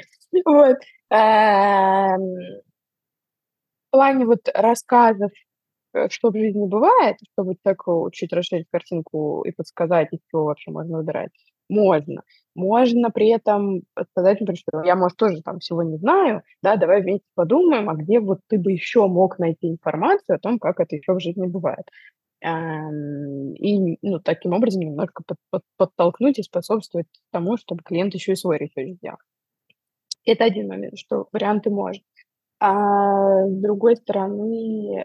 [0.45, 0.77] Вот.
[1.11, 2.61] Эм,
[3.89, 5.33] в плане вот рассказов,
[5.95, 10.71] э, что в жизни бывает, чтобы так чуть расширить картинку и подсказать, из чего вообще
[10.71, 11.33] можно выбирать,
[11.69, 12.23] можно.
[12.55, 17.03] Можно при этом сказать, например, что я, может, тоже там всего не знаю, да, давай
[17.03, 20.97] вместе подумаем, а где вот ты бы еще мог найти информацию о том, как это
[20.97, 21.87] еще в жизни бывает.
[22.43, 28.37] И ну, таким образом немножко под, под, подтолкнуть и способствовать тому, чтобы клиент еще и
[28.37, 29.19] свой research сделал.
[30.25, 32.03] Это один момент, что варианты можно.
[32.59, 35.05] А с другой стороны,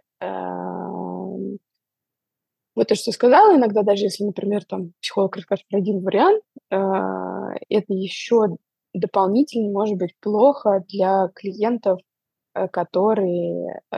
[2.75, 6.75] вот то, что сказала, иногда даже если, например, там психолог расскажет про один вариант, э,
[7.69, 8.57] это еще
[8.93, 11.99] дополнительно может быть плохо для клиентов,
[12.53, 13.97] э, которые э,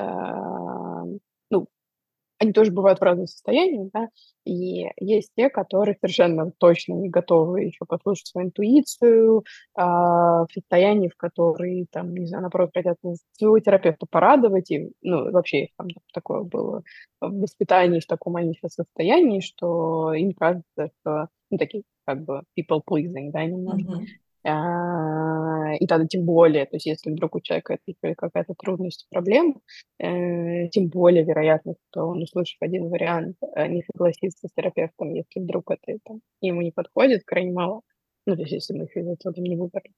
[2.40, 4.10] они тоже бывают в разных состояниях, да,
[4.46, 9.44] и есть те, которые совершенно точно не готовы еще послушать свою интуицию,
[9.76, 12.98] а, в состоянии, в которой, там, не знаю, наоборот, хотят
[13.34, 16.84] своего терапевта порадовать, и, ну, вообще там такое было
[17.20, 22.44] в воспитании, в таком они сейчас состоянии, что им кажется, что, ну, такие как бы
[22.58, 23.94] people pleasing, да, немножко.
[23.94, 24.06] Mm-hmm.
[24.48, 27.78] А, и тогда тем более, то есть если вдруг у человека
[28.16, 29.56] какая-то трудность, проблема,
[30.00, 35.42] э, тем более вероятно, что он, услышав один вариант, э, не согласится с терапевтом, если
[35.42, 37.82] вдруг это там, ему не подходит, крайне мало.
[38.26, 39.92] Ну, то есть если мы их из этого не выбрали.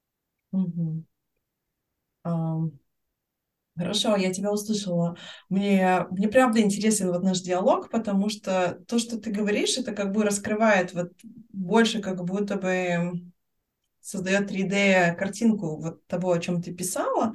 [0.52, 1.04] Угу.
[2.26, 2.70] Um...
[3.76, 5.16] Хорошо, я тебя услышала.
[5.48, 10.12] Мне, мне правда интересен вот наш диалог, потому что то, что ты говоришь, это как
[10.12, 11.12] бы раскрывает вот
[11.52, 13.22] больше как будто бы
[14.00, 17.32] создает 3D-картинку вот того, о чем ты писала.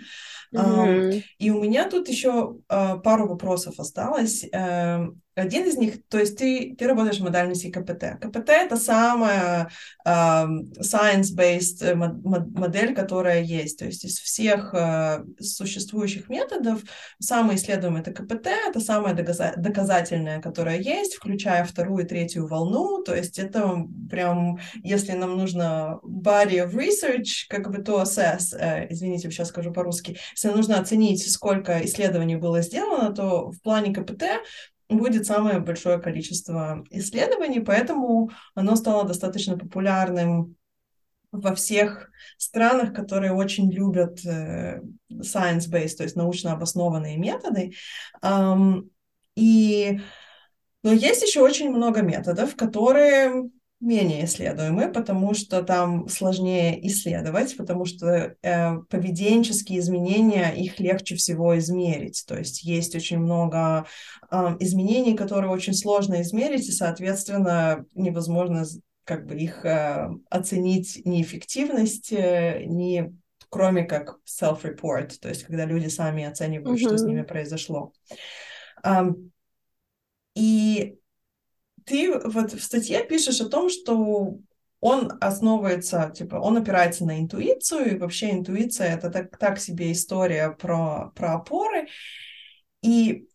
[0.53, 1.23] Mm-hmm.
[1.39, 4.45] И у меня тут еще а, пару вопросов осталось.
[5.35, 8.21] Один из них, то есть ты, ты работаешь в модальности КПТ.
[8.21, 9.69] КПТ— это самая
[10.07, 10.47] uh,
[10.79, 13.77] science-based модель, которая есть.
[13.77, 16.81] То есть из всех uh, существующих методов
[17.19, 23.03] самый исследуемый— это КПТ, это самая доказа- доказательная, которая есть, включая вторую и третью волну.
[23.03, 28.87] То есть это прям, если нам нужно body of research, как бы то assess, uh,
[28.89, 34.23] извините, сейчас скажу по-русски, если нужно оценить, сколько исследований было сделано, то в плане КПТ
[34.89, 40.55] будет самое большое количество исследований, поэтому оно стало достаточно популярным
[41.31, 44.81] во всех странах, которые очень любят э,
[45.11, 47.73] science-based, то есть научно обоснованные методы.
[49.35, 49.99] И
[50.85, 53.49] но есть еще очень много методов, которые
[53.79, 61.57] менее исследуемы, потому что там сложнее исследовать, потому что э, поведенческие изменения, их легче всего
[61.57, 62.23] измерить.
[62.27, 63.85] То есть есть очень много
[64.31, 68.65] э, изменений, которые очень сложно измерить, и, соответственно, невозможно
[69.03, 73.13] как бы их э, оценить ни эффективность, э, ни
[73.49, 76.87] кроме как self-report, то есть когда люди сами оценивают, mm-hmm.
[76.87, 77.93] что с ними произошло.
[78.83, 79.31] Um,
[80.35, 80.97] и
[81.85, 84.37] ты вот в статье пишешь о том, что
[84.79, 90.51] он основывается, типа, он опирается на интуицию, и вообще интуиция— это так, так себе история
[90.51, 91.87] про, про опоры.
[92.81, 93.27] И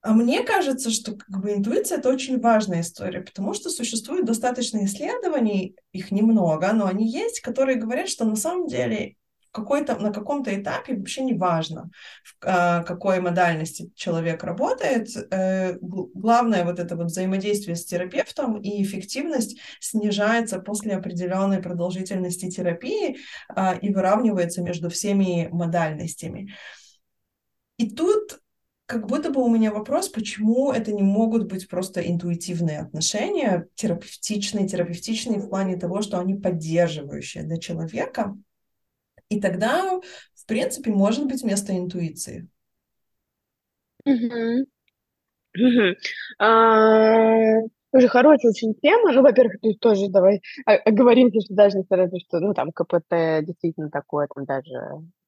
[0.00, 4.84] а мне кажется, что как бы интуиция— это очень важная история, потому что существует достаточно
[4.84, 9.16] исследований, их немного, но они есть, которые говорят, что на самом деле
[9.54, 11.90] какой-то, на каком-то этапе вообще не важно,
[12.24, 15.08] в а, какой модальности человек работает.
[15.30, 23.18] Э, главное вот это вот взаимодействие с терапевтом и эффективность снижается после определенной продолжительности терапии
[23.48, 26.52] а, и выравнивается между всеми модальностями.
[27.76, 28.40] И тут
[28.86, 34.66] как будто бы у меня вопрос, почему это не могут быть просто интуитивные отношения, терапевтичные,
[34.66, 38.36] терапевтичные в плане того, что они поддерживающие для человека,
[39.34, 40.00] и тогда,
[40.34, 42.48] в принципе, может быть место интуиции.
[46.38, 47.60] А,
[47.92, 49.12] тоже хорошая очень тема.
[49.12, 53.46] Ну, во-первых, ты тоже давай оговоримся, что даже несмотря на то, что, ну, там, КПТ
[53.46, 54.72] действительно такое, там даже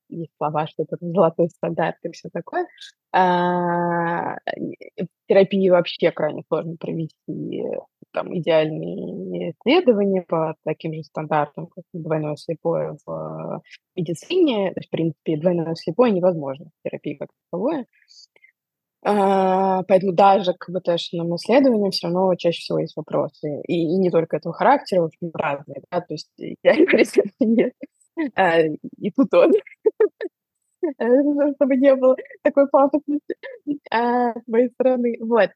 [0.09, 2.67] есть слова, что это золотой стандарт и все такое.
[3.13, 7.63] А, в терапии вообще крайне сложно провести
[8.17, 13.63] там идеальные исследования по таким же стандартам, как двойное слепое в
[13.95, 14.73] медицине.
[14.73, 17.85] То есть, в принципе, двойное слепое невозможно в терапии как таковое.
[19.05, 23.61] А, поэтому даже к БТшным исследованиям все равно чаще всего есть вопросы.
[23.69, 25.83] И, и не только этого характера, в общем, разные.
[25.91, 26.01] Да?
[26.01, 27.75] То есть идеального рецепта нет.
[28.99, 29.53] И тут он.
[31.57, 33.37] чтобы не было такой пафосности
[33.91, 35.17] а, с моей стороны.
[35.21, 35.51] Вот.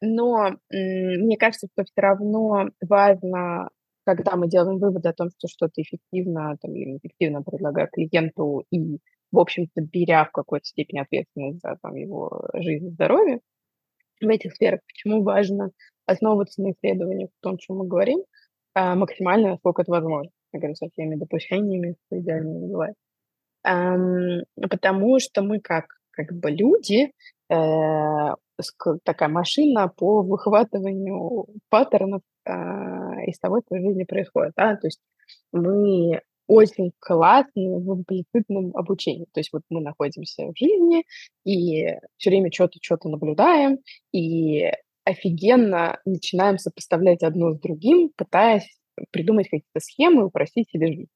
[0.00, 3.70] Но мне кажется, что все равно важно,
[4.04, 8.98] когда мы делаем выводы о том, что что-то эффективно там, или неэффективно предлагаю клиенту и,
[9.32, 13.40] в общем-то, беря в какой-то степени ответственность за там, его жизнь и здоровье
[14.20, 15.70] в этих сферах, почему важно
[16.06, 18.24] основываться на исследованиях в том, чем мы говорим,
[18.74, 20.30] а, максимально, насколько это возможно.
[20.52, 22.94] Я говорю, со всеми допущениями, что идеально бывает.
[23.62, 27.12] Потому что мы как как бы люди,
[27.48, 28.34] э,
[29.04, 32.50] такая машина по выхватыванию паттернов э,
[33.26, 34.52] из того, что в жизни происходит.
[34.56, 34.76] Да?
[34.76, 35.00] То есть
[35.52, 39.26] мы очень классны в имплицитном обучении.
[39.32, 41.04] То есть вот мы находимся в жизни
[41.44, 43.78] и все время что-то, что-то наблюдаем,
[44.12, 44.72] и
[45.04, 48.68] офигенно начинаем сопоставлять одно с другим, пытаясь
[49.12, 51.10] придумать какие-то схемы упростить себе жизнь.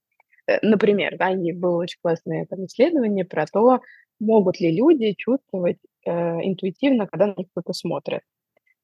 [0.48, 3.80] Э, например, да, и было очень классное там исследование про то,
[4.20, 8.22] могут ли люди чувствовать э, интуитивно, когда на них кто-то смотрит.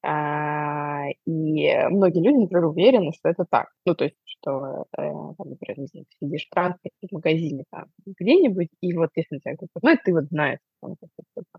[0.02, 3.68] А, и многие люди, например, уверены, что это так.
[3.86, 7.86] Ну, то есть, что, э, там, например, не знаю, сидишь в транспорте, в магазине там
[8.06, 11.58] где-нибудь, и вот если на тебя кто-то знает, ты вот знаешь, он кто-то.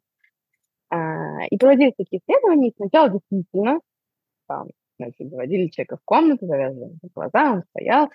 [0.91, 3.79] А, и проводили такие исследования, и сначала действительно
[4.47, 4.67] там,
[4.99, 8.09] значит, заводили человека в комнату, завязывали глаза, он стоял,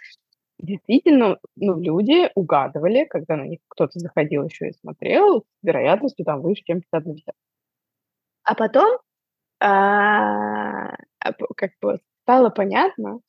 [0.58, 6.40] Действительно, ну, люди угадывали, когда на них кто-то заходил еще и смотрел, с вероятностью там
[6.40, 7.34] выше, чем 50 на 50.
[8.44, 8.98] А потом
[9.60, 10.90] а,
[11.20, 13.20] а как бы стало понятно,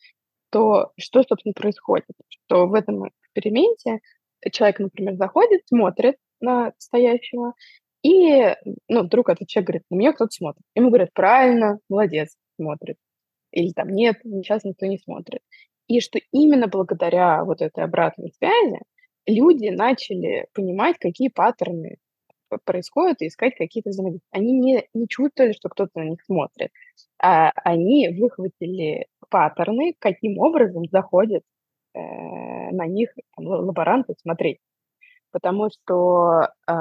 [0.49, 2.07] то, что, собственно, происходит.
[2.29, 3.99] Что в этом эксперименте
[4.51, 7.53] человек, например, заходит, смотрит на стоящего,
[8.03, 8.55] и,
[8.87, 10.63] ну, вдруг этот человек говорит, на меня кто-то смотрит.
[10.75, 12.97] Ему говорят, правильно, молодец, смотрит.
[13.51, 15.41] Или там, нет, сейчас никто не смотрит.
[15.87, 18.79] И что именно благодаря вот этой обратной связи
[19.27, 21.97] люди начали понимать, какие паттерны
[22.63, 24.29] происходят, и искать какие-то взаимодействия.
[24.31, 26.69] Они не, не чувствовали, что кто-то на них смотрит,
[27.21, 31.43] а они выхватили паттерны, каким образом заходят
[31.93, 34.59] э, на них там, лаборанты смотреть.
[35.31, 36.71] Потому что э,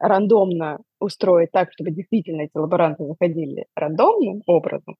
[0.00, 4.96] рандомно устроить так, чтобы действительно эти лаборанты заходили рандомным образом,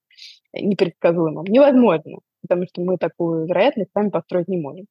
[0.53, 4.87] непредсказуемым, невозможно, потому что мы такую вероятность сами построить не можем.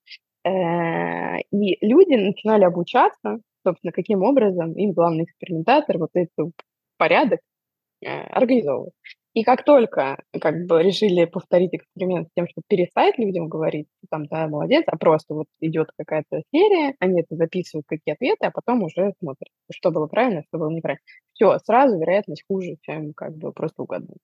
[0.45, 6.51] Э, и люди начинали обучаться, собственно, каким образом им главный экспериментатор вот этот
[6.97, 7.39] порядок
[8.01, 8.93] э, организовывает.
[9.33, 14.25] И как только как бы решили повторить эксперимент с тем, чтобы перестать людям говорить, там,
[14.25, 18.83] да, молодец, а просто вот идет какая-то серия, они это записывают, какие ответы, а потом
[18.83, 21.03] уже смотрят, что было правильно, что было неправильно.
[21.33, 24.19] Все, сразу вероятность хуже, чем как бы просто угадывать.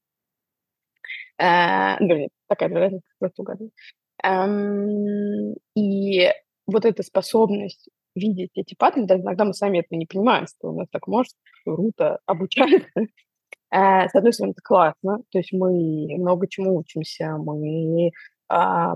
[1.38, 3.74] Э, ну, такая разница, просто угадывать.
[4.24, 6.30] Эм, и
[6.68, 10.78] вот эта способность видеть эти паттерны, даже иногда мы сами этого не понимаем, что у
[10.80, 11.34] нас так может,
[11.66, 12.90] круто обучается.
[13.72, 18.12] Э, с одной стороны, это классно, то есть мы много чему учимся, мы
[18.48, 18.96] а,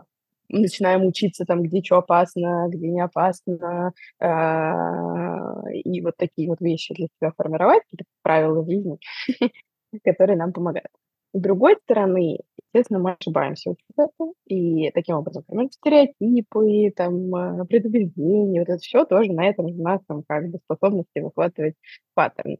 [0.50, 6.94] начинаем учиться там, где что опасно, где не опасно, а, и вот такие вот вещи
[6.94, 8.98] для себя формировать, какие-то правила жизни,
[10.04, 10.90] которые нам помогают.
[11.34, 12.40] С другой стороны,
[12.74, 18.80] естественно, мы ошибаемся очень часто, и таким образом формируем стереотипы, там, а, предубеждения, вот это
[18.80, 21.76] все тоже на этом нашем как бы способности выхватывать
[22.16, 22.58] паттерны.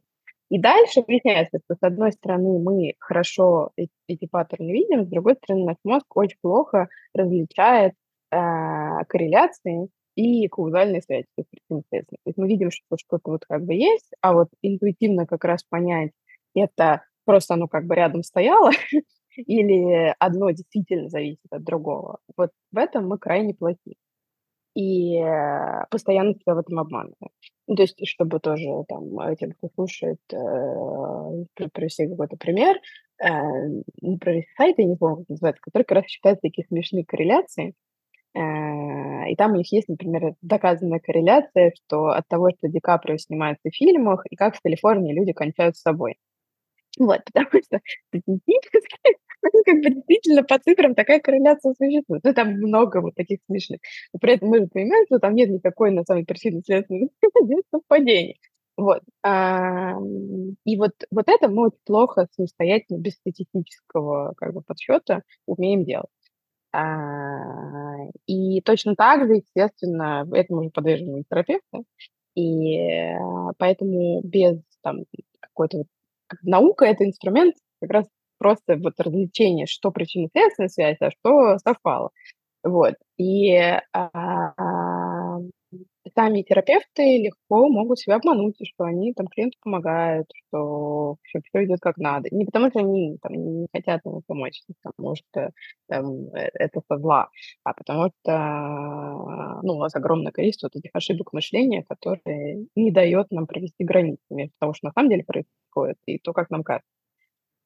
[0.50, 5.34] И дальше выясняется, что с одной стороны мы хорошо эти, эти паттерны видим, с другой
[5.36, 7.94] стороны наш мозг очень плохо различает
[8.32, 8.36] э,
[9.08, 11.26] корреляции и каузальные связи.
[11.36, 11.44] То
[12.24, 16.10] есть мы видим, что что-то вот как бы есть, а вот интуитивно как раз понять,
[16.54, 18.72] это просто оно как бы рядом стояло,
[19.36, 22.18] или одно действительно зависит от другого.
[22.36, 23.96] Вот в этом мы крайне плохи.
[24.74, 27.30] И э, постоянно себя в этом обманываем.
[27.68, 32.76] Ну, то есть, чтобы тоже там тем, кто слушает, э, привести какой-то пример,
[33.22, 33.28] э,
[34.00, 37.74] ну, про сайт, я не помню, как называется, который как раз считает такие смешные корреляции.
[38.34, 43.18] Э, и там у них есть, например, доказанная корреляция, что от того, что Ди Каприо
[43.18, 46.16] снимается в фильмах, и как в Калифорнии люди кончают с собой.
[46.98, 52.22] Вот, потому что статистически, ну, как бы действительно по цифрам такая корреляция существует.
[52.24, 53.80] Ну, там много вот таких смешных.
[54.12, 57.08] Но при этом мы же понимаем, что там нет никакой, на самом деле, причины следственной
[57.70, 58.40] совпадений.
[58.76, 59.02] Вот.
[59.22, 59.94] А,
[60.64, 66.08] и вот, вот это мы очень плохо самостоятельно, без статистического как бы, подсчета умеем делать.
[66.72, 71.84] А, и точно так же, естественно, этому же подвержены терапевты.
[72.34, 73.18] И э,
[73.58, 75.04] поэтому без там,
[75.40, 75.86] какой-то вот
[76.42, 78.06] наука— это инструмент как раз
[78.38, 82.10] просто вот развлечение, что причинно-следственная связь, а что совпало.
[82.62, 82.94] Вот.
[83.18, 84.52] И а, а,
[86.14, 91.80] сами терапевты легко могут себя обмануть, что они там клиенту помогают, что все, все идет
[91.80, 92.28] как надо.
[92.30, 95.50] Не потому что они там, не хотят ему помочь, потому что
[95.88, 97.28] там, э, это со зла,
[97.64, 103.30] а потому что ну, у нас огромное количество вот этих ошибок мышления, которые не дает
[103.30, 106.99] нам провести границы между того, что на самом деле происходит, и то, как нам кажется.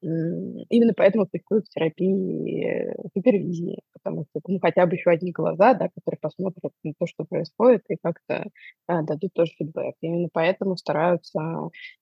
[0.05, 6.19] Именно поэтому существует терапии супервизии, потому что ну, хотя бы еще одни глаза, да, которые
[6.19, 8.49] посмотрят на то, что происходит, и как-то
[8.87, 9.95] а, дадут тоже фидбэк.
[10.01, 11.39] Именно поэтому стараются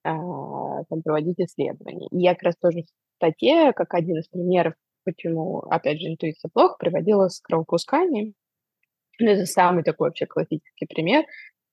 [0.02, 2.08] а, там, проводить исследования.
[2.10, 4.74] И я как раз тоже в статье, как один из примеров,
[5.04, 8.34] почему, опять же, интуиция плохо, приводила с кровопусканием.
[9.18, 11.24] Ну, это самый такой вообще классический пример,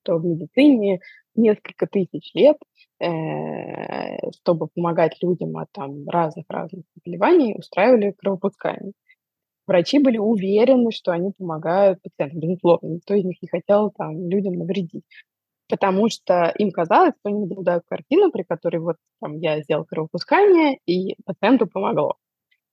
[0.04, 1.02] что в медицине
[1.36, 8.94] несколько тысяч лет, э, чтобы помогать людям от там разных-разных заболеваний, устраивали кровопускание.
[9.68, 14.54] Врачи были уверены, что они помогают пациентам, безусловно, никто из них не хотел там людям
[14.54, 15.06] навредить.
[15.70, 20.78] Потому что им казалось, что они наблюдают картину, при которой вот там я сделал кровопускание,
[20.86, 22.16] и пациенту помогло.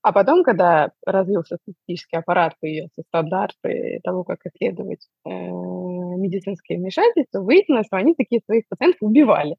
[0.02, 7.86] А потом, когда развился статистический аппарат, появился стандарты того, как исследовать э, медицинские вмешательства, выяснилось,
[7.86, 9.56] что они такие своих пациентов убивали.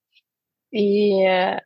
[0.71, 1.57] И э,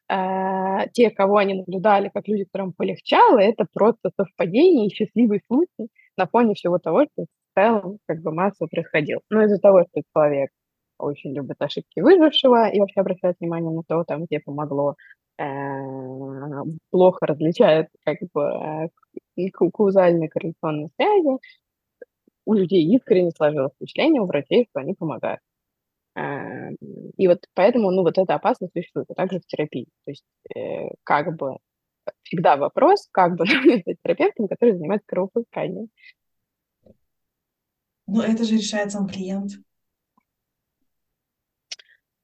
[0.93, 6.28] те, кого они наблюдали, как люди, которым полегчало, это просто совпадение и счастливый случай на
[6.28, 9.22] фоне всего того, что в целом как бы массово происходило.
[9.30, 10.51] Но из-за того, что человек
[10.97, 14.95] очень любит ошибки выжившего и вообще обращает внимание на то, там, где помогло,
[15.39, 15.43] Э,
[16.91, 18.89] плохо различают как бы
[19.38, 21.39] э, каузальные корреляционные связи,
[22.45, 25.39] у людей искренне сложилось впечатление у врачей, что они помогают.
[26.16, 26.72] Э,
[27.18, 29.88] и вот поэтому, ну, вот эта опасность существует, а также в терапии.
[30.05, 30.26] То есть
[31.03, 31.57] как бы
[32.24, 33.45] всегда вопрос, как бы
[33.82, 35.89] стать терапевтом, который занимается кровопусканием.
[38.07, 39.53] Ну, это же решает сам клиент.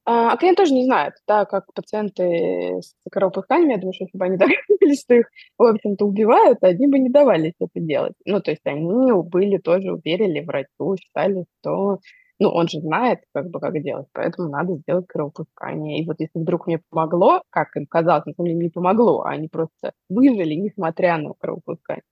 [0.06, 4.18] А, а клиент тоже не знает, да, как пациенты с кровопусканиями, я думаю, что если
[4.18, 4.38] бы они
[4.80, 8.14] догадались, что их, в общем-то, убивают, они бы не давались это делать.
[8.26, 12.00] Ну, то есть они были тоже уверили врачу, считали, что
[12.40, 16.02] ну, он же знает, как бы, как делать, поэтому надо сделать кровопускание.
[16.02, 19.32] И вот если вдруг мне помогло, как им казалось, на самом деле не помогло, а
[19.32, 22.04] они просто выжили, несмотря на кровопускание,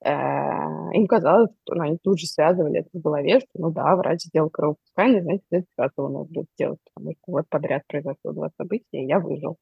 [0.00, 4.22] Э, им казалось, что они тут же связывали это в голове, что ну да, врач
[4.22, 8.50] сделал кровопускание, значит, это сейчас его надо будет сделать, потому что вот подряд произошло два
[8.56, 9.56] события, и я выжил.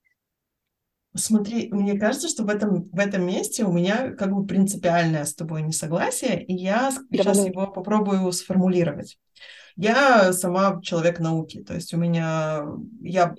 [1.15, 5.35] Смотри, мне кажется, что в этом, в этом месте у меня как бы принципиальное с
[5.35, 9.19] тобой несогласие, и я сейчас его попробую сформулировать.
[9.77, 12.65] Я сама человек науки, то есть у меня,
[13.03, 13.35] я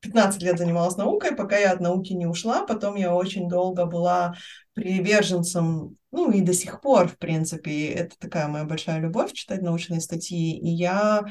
[0.00, 2.64] 15 лет занималась наукой, пока я от науки не ушла.
[2.66, 4.34] Потом я очень долго была
[4.74, 10.00] приверженцем, ну и до сих пор, в принципе, это такая моя большая любовь читать научные
[10.00, 10.58] статьи.
[10.58, 11.24] И я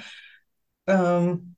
[0.88, 1.56] эм,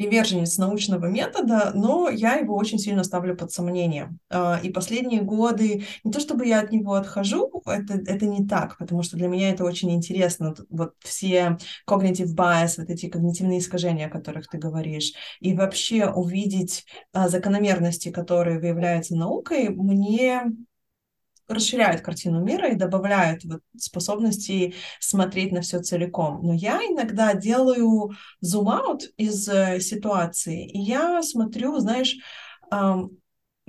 [0.00, 4.16] приверженец научного метода, но я его очень сильно ставлю под сомнение.
[4.30, 8.78] А, и последние годы, не то чтобы я от него отхожу, это, это не так,
[8.78, 10.54] потому что для меня это очень интересно.
[10.70, 16.86] Вот все cognitive bias, вот эти когнитивные искажения, о которых ты говоришь, и вообще увидеть
[17.12, 20.44] а, закономерности, которые выявляются наукой, мне
[21.50, 26.40] расширяют картину мира и добавляют вот способности смотреть на все целиком.
[26.42, 32.16] Но я иногда делаю зум-аут из э, ситуации, и я смотрю, знаешь,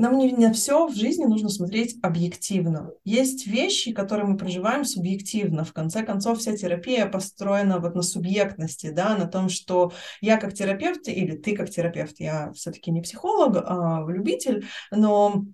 [0.02, 2.92] нам не на все в жизни нужно смотреть объективно.
[3.06, 5.64] Есть вещи, которые мы проживаем субъективно.
[5.64, 10.54] В конце концов, вся терапия построена вот на субъектности, да, на том, что я как
[10.54, 15.46] терапевт или ты как терапевт, я все-таки не психолог, а любитель, но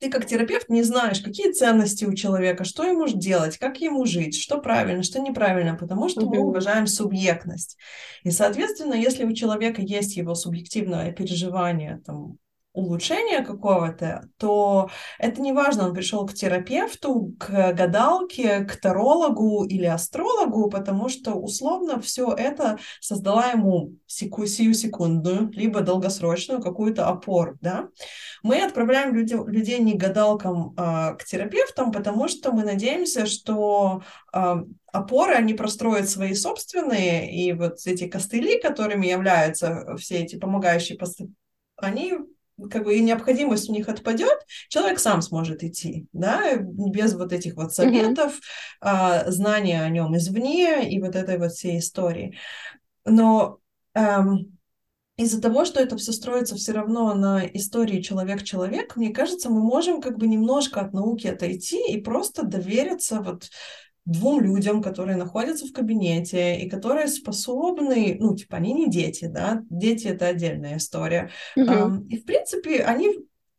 [0.00, 4.34] ты как терапевт не знаешь, какие ценности у человека, что ему делать, как ему жить,
[4.34, 7.76] что правильно, что неправильно, потому что мы уважаем субъектность.
[8.24, 12.38] И, соответственно, если у человека есть его субъективное переживание, там,
[12.72, 19.86] улучшения какого-то, то это не важно, он пришел к терапевту, к гадалке, к тарологу или
[19.86, 27.58] астрологу, потому что условно все это создала ему секу сию секундную, либо долгосрочную какую-то опору,
[27.60, 27.88] да.
[28.42, 34.02] Мы отправляем люди, людей не гадалкам а, к терапевтам, потому что мы надеемся, что
[34.32, 34.62] а,
[34.92, 40.96] опоры они простроят свои собственные, и вот эти костыли, которыми являются все эти помогающие
[41.76, 42.14] они
[42.68, 44.38] как бы и необходимость у них отпадет,
[44.68, 48.40] человек сам сможет идти, да, без вот этих вот советов, mm-hmm.
[48.80, 52.36] а, знания о нем извне и вот этой вот всей истории.
[53.04, 53.58] Но
[53.94, 54.58] эм,
[55.16, 60.00] из-за того, что это все строится все равно на истории человек-человек, мне кажется, мы можем
[60.00, 63.50] как бы немножко от науки отойти и просто довериться вот
[64.04, 69.62] двум людям, которые находятся в кабинете и которые способны, ну, типа, они не дети, да,
[69.70, 71.30] дети— это отдельная история.
[71.56, 72.06] Mm-hmm.
[72.08, 73.10] И, в принципе, они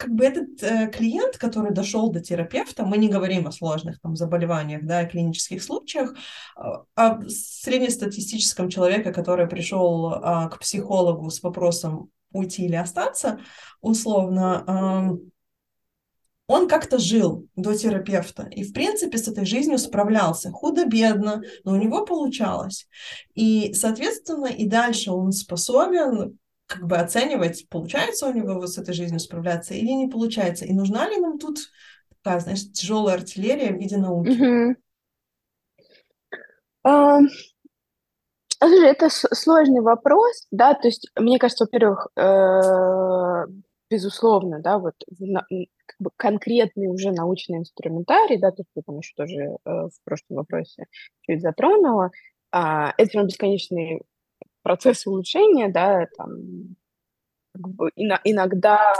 [0.01, 4.15] как бы этот э, клиент, который дошел до терапевта, мы не говорим о сложных там
[4.15, 6.15] заболеваниях, да, клинических случаях,
[6.55, 13.39] а о среднестатистическом человеке, который пришел э, к психологу с вопросом уйти или остаться,
[13.81, 15.31] условно, э,
[16.51, 20.51] он как-то жил до терапевта и, в принципе, с этой жизнью справлялся.
[20.51, 22.87] Худо-бедно, но у него получалось.
[23.33, 26.37] И, соответственно, и дальше он способен
[26.67, 30.65] как бы оценивать, получается у него вот с этой жизнью справляться или не получается.
[30.65, 31.59] И нужна ли нам тут
[32.21, 34.75] такая, знаешь, тяжелая артиллерия в виде науки?
[36.85, 37.27] Mm-hmm.
[38.63, 43.45] Слушай, это сложный вопрос, да, то есть, мне кажется, во-первых, э,
[43.91, 49.35] безусловно, да, вот как бы конкретный уже научный инструментарий, да, то, что там еще тоже
[49.35, 50.85] э, в прошлом вопросе
[51.23, 52.11] чуть затронула,
[52.51, 54.01] а, это прям бесконечный
[54.63, 56.29] процесс улучшения, да, там,
[57.53, 58.93] как бы иногда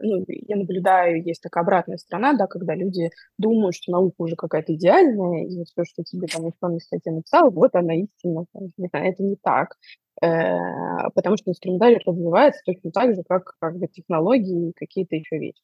[0.00, 4.74] ну, я наблюдаю, есть такая обратная сторона, да, когда люди думают, что наука уже какая-то
[4.74, 8.44] идеальная, и вот все, что тебе там ученый статья написал, вот она истина.
[8.92, 9.76] Это не так.
[10.22, 15.38] Э, потому что инструментарий развивается точно так же, как, как бы технологии и какие-то еще
[15.38, 15.62] вещи.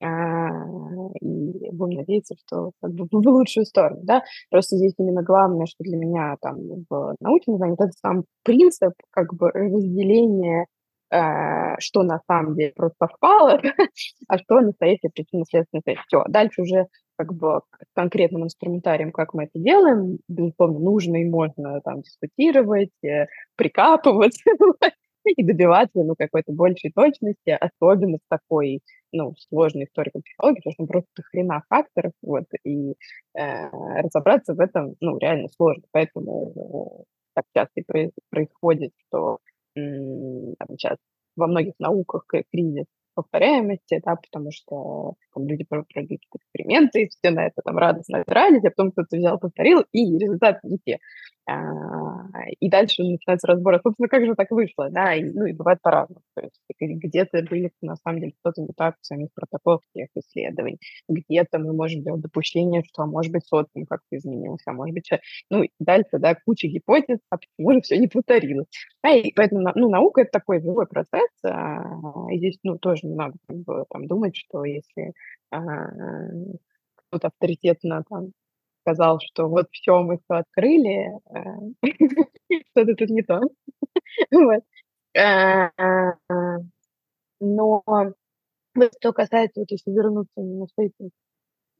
[0.00, 0.48] А,
[1.20, 4.22] и будем надеяться, что как бы, в лучшую сторону, да.
[4.50, 6.58] Просто здесь именно главное, что для меня там
[6.88, 10.66] в научном знании, это сам принцип как бы разделения
[11.10, 13.60] что на самом деле просто совпало,
[14.28, 15.98] а что настоящая причинно-следственная связь.
[16.06, 16.86] Все, дальше уже
[17.18, 22.92] как бы с конкретным инструментарием, как мы это делаем, безусловно, нужно и можно там дискутировать,
[23.02, 24.44] э, прикапываться
[25.24, 28.82] и добиваться ну, какой-то большей точности, особенно с такой
[29.12, 32.92] ну, сложной историей психологии, потому что просто хрена факторов, вот, и
[33.36, 33.68] э,
[34.00, 37.04] разобраться в этом, ну, реально сложно, поэтому
[37.34, 39.38] так часто и происходит, что
[40.58, 40.96] там, сейчас
[41.36, 45.90] во многих науках кризис повторяемости, да, потому что там, люди проводят
[46.36, 50.60] эксперименты, и все на это там радостно отрадить, а потом кто-то взял, повторил, и результаты
[50.62, 50.98] не те.
[51.50, 52.28] А,
[52.60, 55.80] и дальше начинается разбор, а, собственно, как же так вышло, да, и, ну, и бывает
[55.80, 56.20] по-разному.
[56.34, 58.34] То есть где-то были, на самом деле,
[58.76, 60.78] так в самих протоколах тех исследований,
[61.08, 65.08] где-то мы можем делать допущение, что, а может быть, социум как-то изменился, а может быть,
[65.48, 68.66] ну, и дальше, да, куча гипотез, а почему же все не повторилось.
[69.02, 71.82] А, и поэтому, ну, наука— это такой живой процесс, а,
[72.30, 75.14] и здесь, ну, тоже не надо как бы, там, думать, что если
[75.50, 75.86] а,
[77.08, 78.32] кто-то авторитетно там
[78.88, 81.82] сказал, что вот все, мы все открыли, э,
[82.70, 83.40] что-то тут не то.
[84.32, 84.62] Вот.
[85.14, 85.70] Э,
[87.40, 87.82] Но
[88.98, 90.90] что касается, вот если вернуться на свои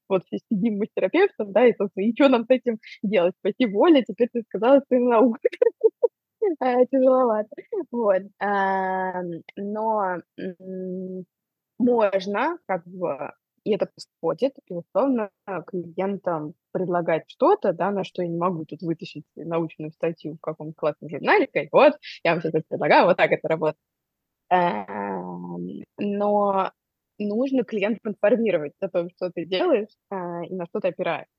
[0.08, 3.34] вот сидим мы с терапевтом, да, и, собственно, и что нам с этим делать?
[3.42, 5.40] В воле, теперь ты сказала, что наука.
[6.90, 7.50] Тяжеловато.
[7.90, 8.22] Вот.
[9.56, 10.16] Но
[11.78, 13.32] можно, как бы,
[13.68, 15.30] и это происходит, и условно
[15.66, 20.74] клиентам предлагать что-то, да, на что я не могу тут вытащить научную статью в каком-то
[20.74, 21.94] классном журнале, сказать, вот,
[22.24, 23.76] я вам сейчас это предлагаю, вот так это работает.
[25.98, 26.72] Но
[27.18, 31.32] нужно клиентов информировать о том, что ты делаешь а, и на что ты опираешься.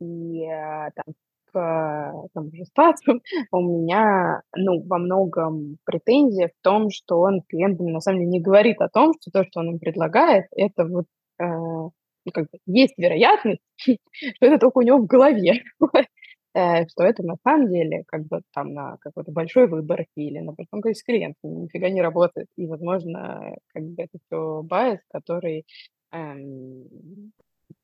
[0.00, 1.14] И а, там
[1.52, 3.20] к тому же Стасу
[3.50, 8.40] у меня, ну, во многом претензия в том, что он клиентам на самом деле не
[8.40, 12.58] говорит о том, что то, что он им предлагает, это вот э, ну, как бы
[12.66, 15.62] есть вероятность, что это только у него в голове.
[16.54, 20.52] Э, что это на самом деле как бы там на какой-то большой выборке или на
[20.52, 22.46] большом количестве клиентов нифига не работает.
[22.56, 25.64] И, возможно, как бы это все байс, который
[26.12, 27.32] эм,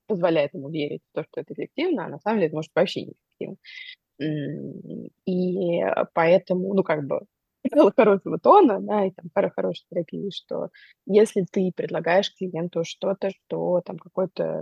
[0.06, 3.04] позволяет ему верить в то, что это эффективно, а на самом деле это может вообще
[3.06, 3.56] не эффективно.
[5.24, 5.80] И
[6.12, 7.20] поэтому, ну, как бы,
[7.96, 10.68] хорошего тона, да, и там хорошей терапии, что
[11.06, 14.60] если ты предлагаешь клиенту что-то, что там какой-то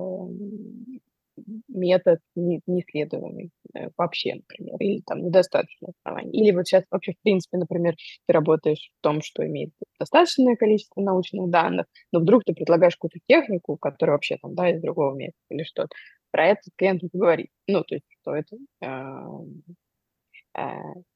[1.69, 6.31] метод не, не исследованный э, вообще, например, или там недостаточно оснований.
[6.33, 7.95] Или вот сейчас вообще, в принципе, например,
[8.27, 13.19] ты работаешь в том, что имеет достаточное количество научных данных, но вдруг ты предлагаешь какую-то
[13.29, 15.95] технику, которая вообще там, да, из другого места или что-то,
[16.31, 17.51] про это клиент говорит.
[17.67, 19.77] Ну, то есть, что это э,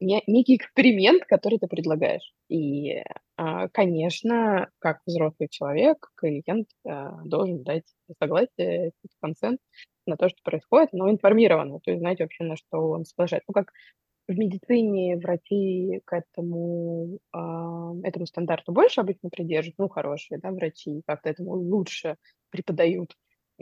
[0.01, 2.33] некий эксперимент, который ты предлагаешь.
[2.49, 3.03] И, э,
[3.73, 7.85] конечно, как взрослый человек, клиент э, должен дать
[8.19, 9.61] согласие, консент
[10.07, 13.45] на то, что происходит, но информированно, то есть знаете вообще, на что он соглашается.
[13.49, 13.73] Ну, как
[14.29, 21.31] в медицине врачи к этому, этому стандарту больше обычно придерживаются, ну, хорошие, да, врачи как-то
[21.31, 22.17] этому лучше
[22.51, 23.17] преподают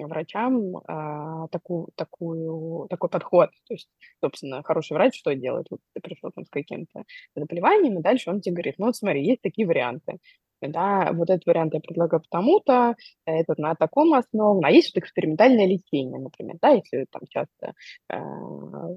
[0.07, 3.51] врачам а, такую, такую, такой подход.
[3.66, 3.88] То есть,
[4.22, 5.66] собственно, хороший врач что делает?
[5.70, 9.24] Вот ты пришел там с каким-то заболеванием, и дальше он тебе говорит, ну вот смотри,
[9.24, 10.18] есть такие варианты
[10.66, 15.66] да, вот этот вариант я предлагаю потому-то, этот на таком основном, а есть вот экспериментальное
[15.66, 17.74] лечение, например, да, если там часто
[18.11, 18.18] э,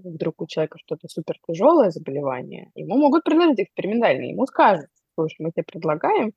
[0.03, 5.51] вдруг у человека что-то супер тяжелое заболевание, ему могут предложить экспериментальное, ему скажут, слушай, мы
[5.51, 6.33] тебе предлагаем,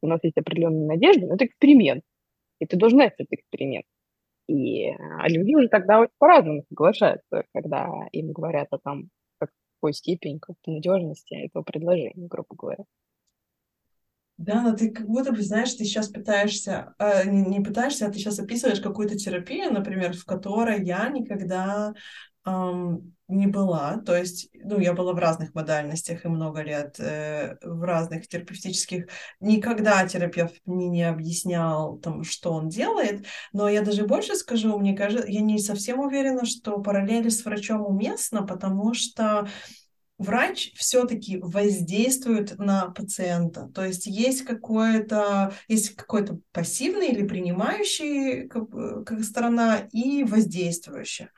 [0.00, 2.02] у нас есть определенные надежды, но это эксперимент,
[2.58, 3.86] и ты должен этот эксперимент.
[4.46, 10.38] И а люди уже тогда очень по-разному соглашаются, когда им говорят о том, какой степень
[10.38, 12.84] как надежности этого предложения, грубо говоря.
[14.36, 18.10] Да, но ты как будто бы, знаешь, ты сейчас пытаешься, э, не, не пытаешься, а
[18.10, 21.94] ты сейчас описываешь какую-то терапию, например, в которой я никогда
[22.46, 23.98] эм, не была.
[23.98, 29.06] То есть, ну, я была в разных модальностях и много лет э, в разных терапевтических.
[29.40, 34.94] Никогда терапевт мне не объяснял, там, что он делает, но я даже больше скажу, мне
[34.94, 39.48] кажется, я не совсем уверена, что параллели с врачом уместно, потому что
[40.18, 43.70] врач все-таки воздействует на пациента.
[43.74, 48.70] То есть есть какое-то, есть какой-то пассивный или принимающий как,
[49.06, 51.30] как сторона и воздействующая.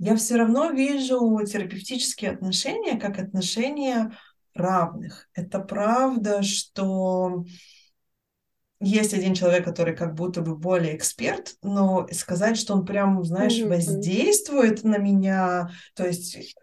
[0.00, 4.16] Я все равно вижу терапевтические отношения как отношения
[4.54, 5.28] равных.
[5.34, 7.44] Это правда, что
[8.80, 13.60] есть один человек, который как будто бы более эксперт, но сказать, что он прям, знаешь,
[13.60, 16.56] воздействует на меня, то есть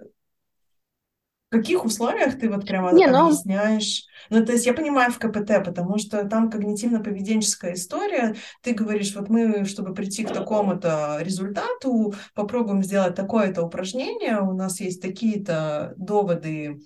[1.50, 3.28] в каких условиях ты вот прямо Не, но...
[3.28, 4.06] объясняешь?
[4.30, 8.36] Ну, то есть я понимаю в КПТ, потому что там когнитивно-поведенческая история.
[8.62, 14.82] Ты говоришь, вот мы, чтобы прийти к такому-то результату, попробуем сделать такое-то упражнение, у нас
[14.82, 16.82] есть такие-то доводы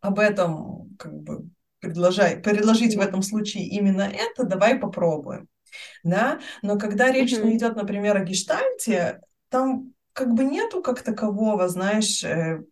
[0.00, 1.50] об этом, как бы
[1.80, 5.48] предложай, предложить в этом случае именно это, давай попробуем.
[6.02, 6.40] Да?
[6.62, 7.56] Но когда речь mm-hmm.
[7.56, 9.20] идет, например, о гештальте,
[9.50, 12.62] там как бы нету как такового, знаешь, э,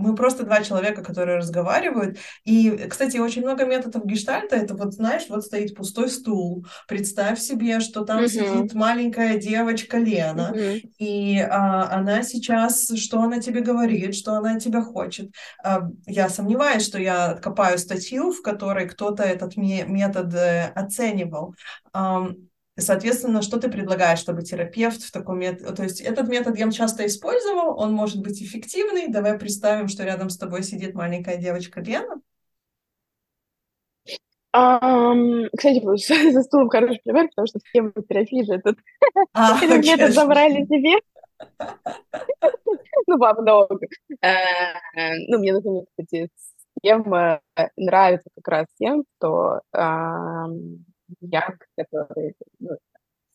[0.00, 2.18] мы просто два человека, которые разговаривают.
[2.44, 4.56] И, кстати, очень много методов гештальта.
[4.56, 6.66] Это вот, знаешь, вот стоит пустой стул.
[6.88, 8.28] Представь себе, что там uh-huh.
[8.28, 10.52] сидит маленькая девочка Лена.
[10.54, 10.80] Uh-huh.
[10.98, 15.30] И а, она сейчас, что она тебе говорит, что она от тебя хочет.
[15.62, 20.72] А, я сомневаюсь, что я откопаю статью, в которой кто-то этот метод э,
[22.80, 25.74] Соответственно, что ты предлагаешь, чтобы терапевт в таком методе...
[25.74, 29.08] То есть этот метод я часто использовал, он может быть эффективный.
[29.08, 32.20] Давай представим, что рядом с тобой сидит маленькая девочка Лена.
[34.54, 35.80] Um, кстати,
[36.32, 38.78] за стулом хороший пример, потому что схему терапии же этот,
[39.32, 41.00] а, этот метод забрали себе.
[43.06, 43.86] ну, во много.
[44.24, 46.30] Uh, ну, мне, например, кстати,
[46.82, 47.40] тема
[47.76, 49.60] нравится как раз тем, что
[51.10, 52.70] э, я, который ну,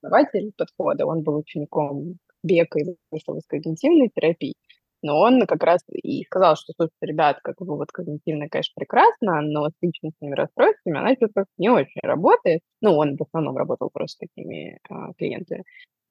[0.02, 4.54] основатель подхода, он был учеником Бека из когнитивной терапии,
[5.02, 9.42] но он как раз и сказал, что, слушайте, ребят, как бы вот когнитивно, конечно, прекрасно,
[9.42, 12.62] но с личностными расстройствами она что-то не очень работает.
[12.82, 15.64] Ну, он в основном работал просто с такими а, клиентами.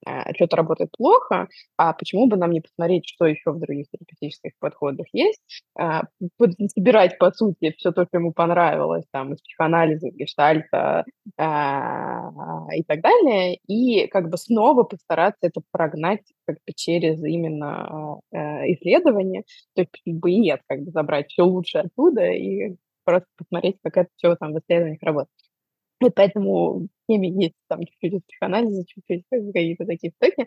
[0.07, 4.53] А, что-то работает плохо, а почему бы нам не посмотреть, что еще в других терапевтических
[4.59, 5.41] подходах есть,
[5.79, 6.03] а,
[6.75, 11.05] собирать, по сути, все то, что ему понравилось, там, из психоанализа, гештальта
[11.39, 12.31] а,
[12.75, 19.45] и так далее, и как бы снова постараться это прогнать как бы через именно исследование,
[19.75, 23.97] то есть бы и нет, как бы забрать все лучше оттуда и просто посмотреть, как
[23.97, 25.44] это все там в исследованиях работает.
[26.05, 30.47] И поэтому в теме есть там чуть-чуть из психоанализа, чуть-чуть какие-то такие штуки.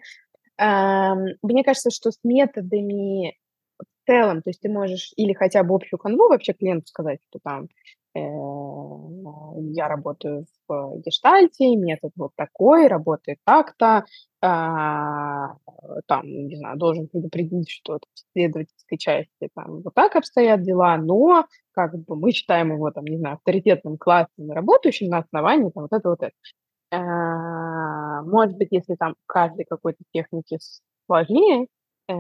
[0.60, 3.38] Мне кажется, что с методами
[3.80, 7.39] в целом, то есть ты можешь или хотя бы общую канву вообще клиенту сказать, что
[7.43, 7.68] там
[9.74, 14.05] я работаю в гештальте, метод вот такой, работает так-то,
[14.41, 15.55] а,
[16.07, 21.45] там, не знаю, должен предупредить, что в исследовательской части там вот так обстоят дела, но
[21.72, 25.93] как бы мы считаем его, там, не знаю, авторитетным классом работающим на основании там вот
[25.93, 26.34] это вот это.
[26.91, 30.57] А, может быть, если там каждой какой-то техники
[31.05, 31.68] сложнее,
[32.09, 32.13] э,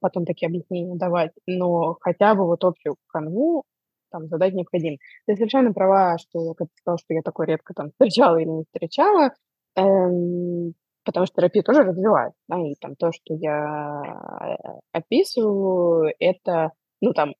[0.00, 3.64] потом такие объяснения давать, но хотя бы вот общую канву
[4.12, 4.98] там задать необходимо.
[5.26, 8.64] Ты совершенно права, что как ты сказал, что я такое редко там встречала или не
[8.64, 9.30] встречала,
[9.76, 16.70] эм, потому что терапия тоже развивает, да, и там то, что я э, описываю, это,
[17.00, 17.32] ну, там,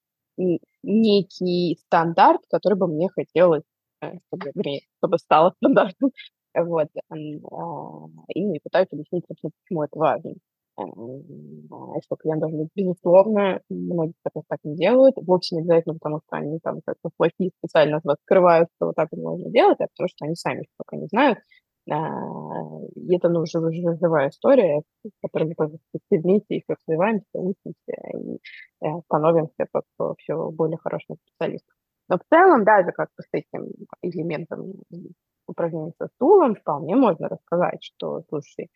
[0.83, 3.65] некий стандарт, который бы мне хотелось,
[4.03, 4.53] э, чтобы,
[4.99, 6.11] чтобы стало стандартом.
[6.55, 6.89] Вот.
[7.09, 7.17] А,
[8.35, 10.33] и пытаюсь объяснить, собственно, почему это важно.
[10.79, 10.83] Э,
[12.05, 16.37] что клиент должен быть, безусловно, многие так, так не делают, вовсе не обязательно, потому что
[16.37, 19.87] они там как-то плохие специально от вас скрывают, что вот так вот можно делать, а
[19.89, 21.39] потому что они сами пока не знают.
[21.91, 21.97] А,
[22.95, 24.83] и это ну, живая история,
[25.21, 28.39] которую мы все вместе их развиваемся, учимся и
[28.85, 29.85] э, становимся как
[30.19, 31.75] все более хорошим специалистом.
[32.09, 33.69] Но в целом, даже как с этим
[34.01, 34.75] элементом
[35.47, 38.71] упражнений со стулом, вполне можно рассказать, что, слушай,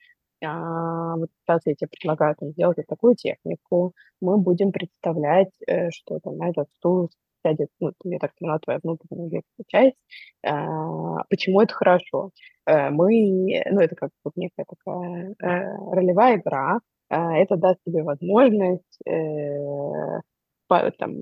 [0.46, 5.90] а, вот сейчас я тебе предлагаю там, сделать вот такую технику, мы будем представлять, э,
[5.90, 7.10] что там на этот стул
[7.42, 9.96] сядет, ну, я так поняла, твоя внутренняя часть.
[10.44, 12.30] А, почему это хорошо?
[12.64, 18.02] А, мы, ну, это как вот некая такая а, ролевая игра, а, это даст тебе
[18.02, 20.20] возможность э,
[20.68, 21.12] по, там,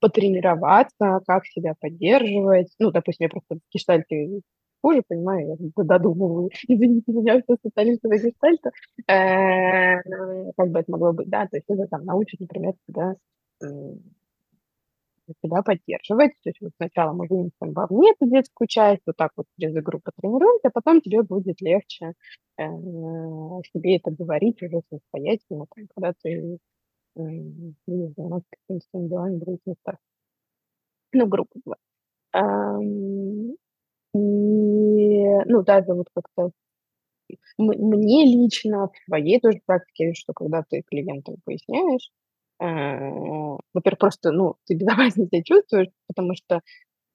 [0.00, 2.74] потренироваться, как себя поддерживать.
[2.78, 4.40] Ну, допустим, я просто в гештальте
[4.86, 8.70] хуже, понимаю, я додумываю, извините меня, что специалистов гештальта,
[9.08, 13.16] э, как бы это могло быть, да, то есть это там научит, например, себя
[15.42, 16.34] себя поддерживать.
[16.44, 19.98] То есть вот сначала мы вынесем вовне эту детскую часть, вот так вот через игру
[19.98, 22.12] потренируемся, а потом тебе будет легче
[22.56, 22.62] э,
[23.72, 26.30] себе это говорить уже самостоятельно, там, когда ты
[27.16, 27.20] э,
[27.88, 29.96] будешь заниматься какими-то делами в других местах.
[31.12, 31.76] Ну, группа была.
[34.16, 36.50] И, ну, даже вот как-то
[37.58, 42.10] мне лично, в своей тоже практике, что когда ты клиентам поясняешь,
[42.58, 42.66] Э,
[43.74, 46.62] во-первых, просто, ну, ты безопаснее себя чувствуешь, потому что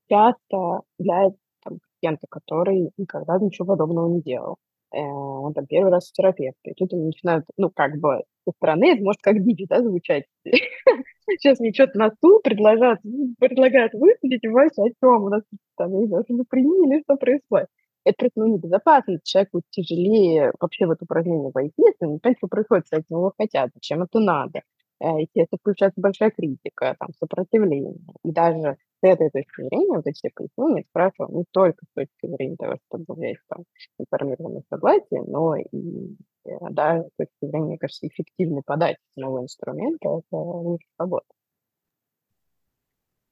[0.09, 1.31] часто для
[1.63, 4.57] там, клиента, который никогда ничего подобного не делал,
[4.93, 8.51] э, он там первый раз в терапевте, и тут они начинают, ну, как бы со
[8.57, 10.25] стороны, это может как диви, да, звучать.
[11.37, 12.99] Сейчас мне что-то на стул предлагают,
[13.39, 15.43] предлагают высадить, вообще о чем у нас
[15.77, 17.67] там, я не знаю, что приняли, что происходит.
[18.03, 22.37] Это просто ну, небезопасно, человеку тяжелее вообще в это упражнение войти, если он не понимает,
[22.39, 24.61] что происходит, с этим его хотят, зачем это надо.
[24.99, 27.95] Э, естественно, включается большая критика, там, сопротивление.
[28.23, 32.55] И даже с этой точки зрения, вот эти пояснения спрашивал не только с точки зрения
[32.55, 33.63] того, чтобы взять там
[33.97, 40.07] информированное согласие, но и э, даже с точки зрения, мне кажется, эффективной подачи нового инструмента,
[40.07, 41.25] это лучше работа.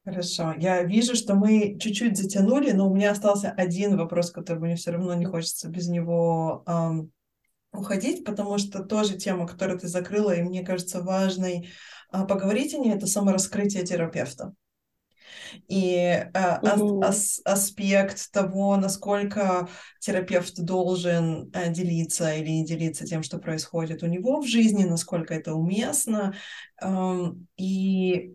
[0.05, 0.55] Хорошо.
[0.57, 4.91] Я вижу, что мы чуть-чуть затянули, но у меня остался один вопрос, который мне все
[4.91, 7.11] равно не хочется без него эм,
[7.71, 11.69] уходить, потому что тоже тема, которую ты закрыла, и мне кажется важной
[12.09, 14.53] а, поговорить о ней, это самораскрытие терапевта.
[15.67, 17.03] И э, mm-hmm.
[17.03, 19.67] ас, аспект того, насколько
[19.99, 25.33] терапевт должен э, делиться или не делиться тем, что происходит у него в жизни, насколько
[25.33, 26.35] это уместно.
[26.81, 28.33] Э, и,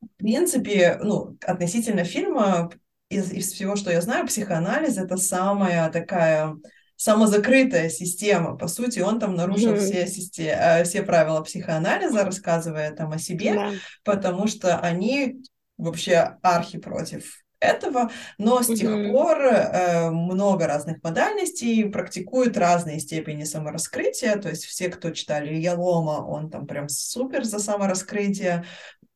[0.00, 2.70] в принципе, ну, относительно фильма,
[3.08, 6.56] из, из всего, что я знаю, психоанализ— это самая такая
[6.96, 8.56] самозакрытая система.
[8.56, 9.80] По сути, он там нарушил mm-hmm.
[9.80, 13.74] все, системы, все правила психоанализа, рассказывая там о себе, yeah.
[14.04, 15.42] потому что они
[15.82, 19.12] вообще архи против этого, но с тех mm-hmm.
[19.12, 26.26] пор э, много разных модальностей практикуют разные степени самораскрытия, то есть все, кто читали Ялома,
[26.26, 28.64] он там прям супер за самораскрытие,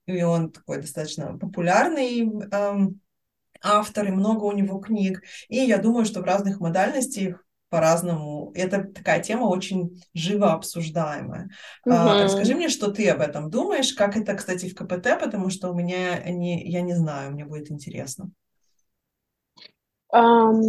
[0.06, 2.76] и он такой достаточно популярный э,
[3.62, 8.52] автор, и много у него книг, и я думаю, что в разных модальностях по-разному.
[8.54, 11.50] Это такая тема очень живо обсуждаемая.
[11.84, 11.94] Угу.
[11.94, 15.70] А, расскажи мне, что ты об этом думаешь, как это, кстати, в КПТ, потому что
[15.70, 18.30] у меня не, я не знаю, мне будет интересно.
[20.14, 20.62] Um,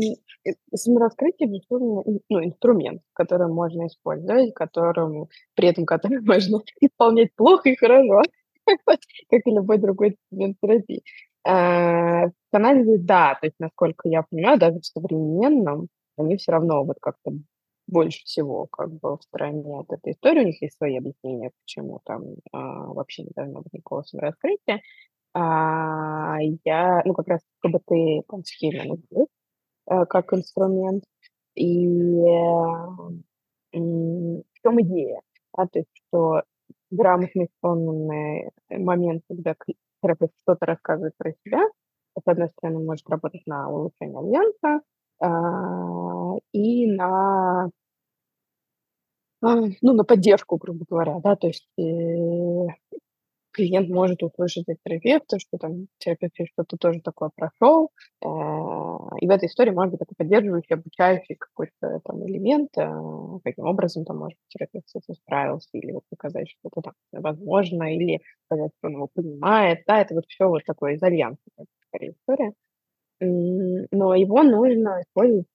[0.73, 7.75] самораскрытие, безусловно, ну, инструмент, который можно использовать, которым, при этом который можно исполнять плохо и
[7.75, 8.23] хорошо,
[8.65, 11.03] как и любой другой инструмент терапии.
[11.47, 15.87] Uh, в анализе, да, то есть, насколько я понимаю, даже в современном
[16.17, 17.31] они все равно вот как-то
[17.87, 20.43] больше всего как бы в стороне от этой истории.
[20.43, 24.81] У них есть свои объяснения, почему там а, вообще не должно быть никакого самораскрытия.
[25.33, 28.97] А, я, ну, как раз КБТ там схеме
[29.85, 31.03] а, как инструмент.
[31.55, 32.27] И э,
[33.71, 35.21] в чем идея?
[35.53, 36.43] А, то есть, что
[36.91, 39.55] грамотный исполненный момент, когда
[40.03, 41.67] терапевт что-то рассказывает про себя,
[42.17, 44.81] с одной стороны, может работать на улучшение альянса,
[46.53, 47.69] и на,
[49.41, 51.83] а, ну, на поддержку, грубо говоря, да, то есть э,
[53.51, 57.91] клиент может услышать от терапевта, что там терапевт что-то тоже такое прошел,
[58.23, 58.27] э,
[59.21, 64.05] и в этой истории может быть такой поддерживающий, обучающий какой-то там элемент, э, каким образом
[64.05, 68.71] там, может терапевт с этим справился, или вот показать, что это там возможно, или сказать,
[68.77, 71.41] что он его понимает, да, это вот все вот такое из альянса,
[71.89, 72.53] скорее история
[73.19, 75.47] но его нужно использовать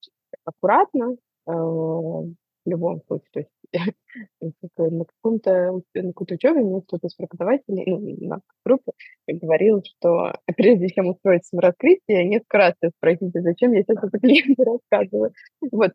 [0.45, 1.15] аккуратно,
[1.47, 2.35] э, в
[2.65, 3.29] любом случае.
[3.33, 3.51] То есть
[4.77, 8.91] на каком-то на какой-то учебе мне кто-то из преподавателей, ну, на группе
[9.27, 15.33] говорил, что прежде чем устроить самораскрытие, несколько раз спросите, зачем я сейчас это клиенту рассказываю.
[15.71, 15.91] Вот.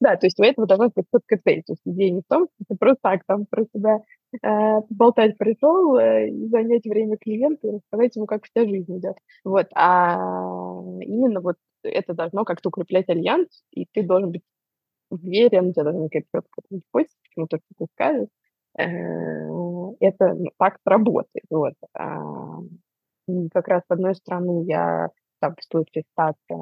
[0.00, 1.62] да, то есть у этого должна быть четкая цель.
[1.66, 4.00] То есть идея не в том, что ты просто так там про себя
[4.42, 9.16] э, болтать пришел, э, занять время клиента и рассказать ему, как вся жизнь идет.
[9.44, 9.68] Вот.
[9.74, 10.16] А
[11.00, 14.42] именно вот это должно как-то укреплять альянс, и ты должен быть
[15.12, 18.28] уверен, тебя должна какая-то гипотеза, почему то, что ты скажешь.
[18.78, 18.84] Э,
[20.00, 20.50] это ну,
[20.84, 21.44] работает.
[21.50, 21.74] Вот.
[21.94, 22.60] А,
[23.52, 25.08] как раз, с одной стороны, я
[25.40, 26.56] там, в случае ситуации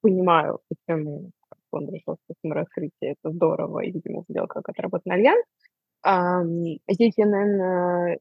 [0.00, 1.30] понимаю, почему
[1.70, 5.44] он решил с этим раскрытие, это здорово, и, видимо, сделал как отработанный альянс.
[6.04, 6.42] А,
[6.88, 8.18] здесь я, наверное,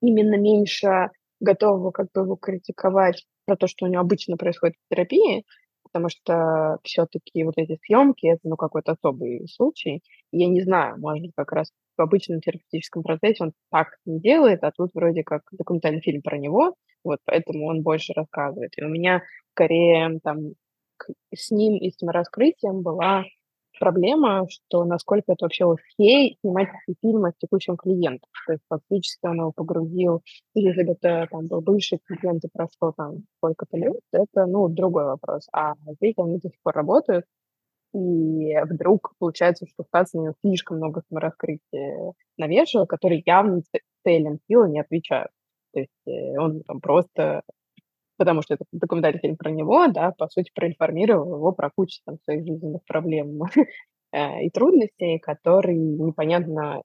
[0.00, 1.10] именно меньше
[1.40, 5.44] готова как бы его критиковать про то, что у него обычно происходит в терапии,
[5.92, 10.02] потому что все-таки вот эти съемки это ну какой-то особый случай.
[10.32, 14.72] Я не знаю, может как раз в обычном терапевтическом процессе он так не делает, а
[14.72, 16.74] тут вроде как документальный фильм про него,
[17.04, 18.72] вот поэтому он больше рассказывает.
[18.76, 19.22] И у меня
[19.52, 20.54] скорее там
[21.34, 23.24] с ним и с раскрытием была
[23.78, 26.68] проблема, что насколько это вообще окей снимать
[27.00, 28.28] фильмы с текущим клиентом.
[28.46, 30.22] То есть фактически он его погрузил,
[30.54, 35.04] или же это там был бывший клиент и прошло там сколько-то лет, это, ну, другой
[35.04, 35.48] вопрос.
[35.52, 37.24] А здесь они до сих пор работают,
[37.94, 43.62] и вдруг получается, что Стас на слишком много самораскрытия навешал, которые явно
[44.04, 45.30] целям силы не отвечают.
[45.74, 47.42] То есть э, он там просто
[48.22, 52.18] потому что это документальный фильм про него, да, по сути, проинформировал его про кучу там,
[52.22, 53.42] своих жизненных проблем
[54.12, 56.82] э, и трудностей, которые непонятно,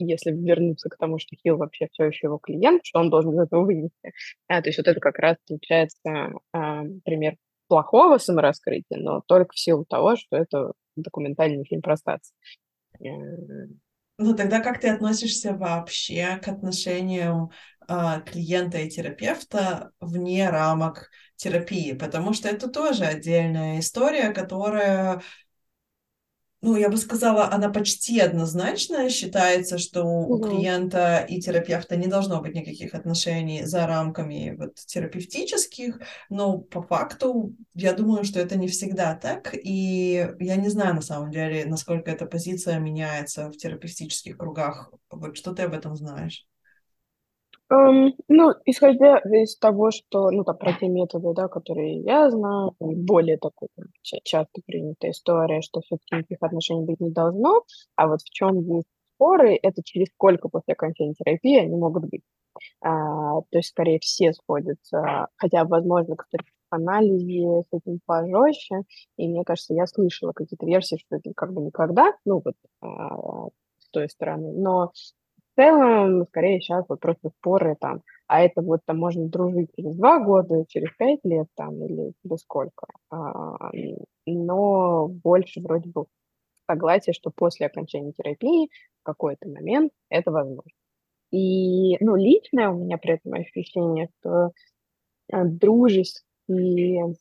[0.00, 3.38] если вернуться к тому, что Хилл вообще все еще его клиент, что он должен из
[3.38, 4.12] этого вынести.
[4.48, 7.36] А, то есть вот это как раз получается а, пример
[7.68, 12.32] плохого самораскрытия, но только в силу того, что это документальный фильм про статус.
[12.98, 13.10] Э,
[14.18, 17.52] ну, тогда как ты относишься вообще к отношениям
[17.92, 25.22] а, клиента и терапевта вне рамок терапии, потому что это тоже отдельная история, которая
[26.62, 30.34] ну, я бы сказала, она почти однозначно считается, что угу.
[30.34, 36.82] у клиента и терапевта не должно быть никаких отношений за рамками вот терапевтических, но по
[36.82, 41.64] факту я думаю, что это не всегда так, и я не знаю на самом деле,
[41.64, 44.92] насколько эта позиция меняется в терапевтических кругах.
[45.10, 46.46] Вот что ты об этом знаешь?
[47.72, 52.74] Um, ну, исходя из того, что, ну, там, про те методы, да, которые я знаю,
[52.80, 57.62] более такой там, часто принятая история, что все-таки никаких отношений быть не должно,
[57.94, 62.22] а вот в чем есть споры, это через сколько после окончания терапии они могут быть.
[62.80, 68.82] А, то есть, скорее, все сходятся, хотя, возможно, кстати, в анализе с этим пожестче,
[69.16, 73.46] и мне кажется, я слышала какие-то версии, что это как бы никогда, ну, вот а,
[73.78, 74.90] с той стороны, но
[75.60, 80.20] целом, скорее, сейчас вот просто споры там а это вот там можно дружить через два
[80.20, 82.86] года, через пять лет там или через сколько.
[83.10, 83.72] А,
[84.24, 86.04] но больше вроде бы
[86.64, 90.70] согласие, что после окончания терапии в какой-то момент это возможно.
[91.32, 94.52] И, ну, личное у меня при этом ощущение, что
[95.32, 97.14] э, дружеские...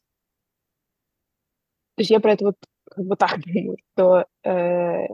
[1.95, 5.07] То есть я про это вот как бы так думаю, что э,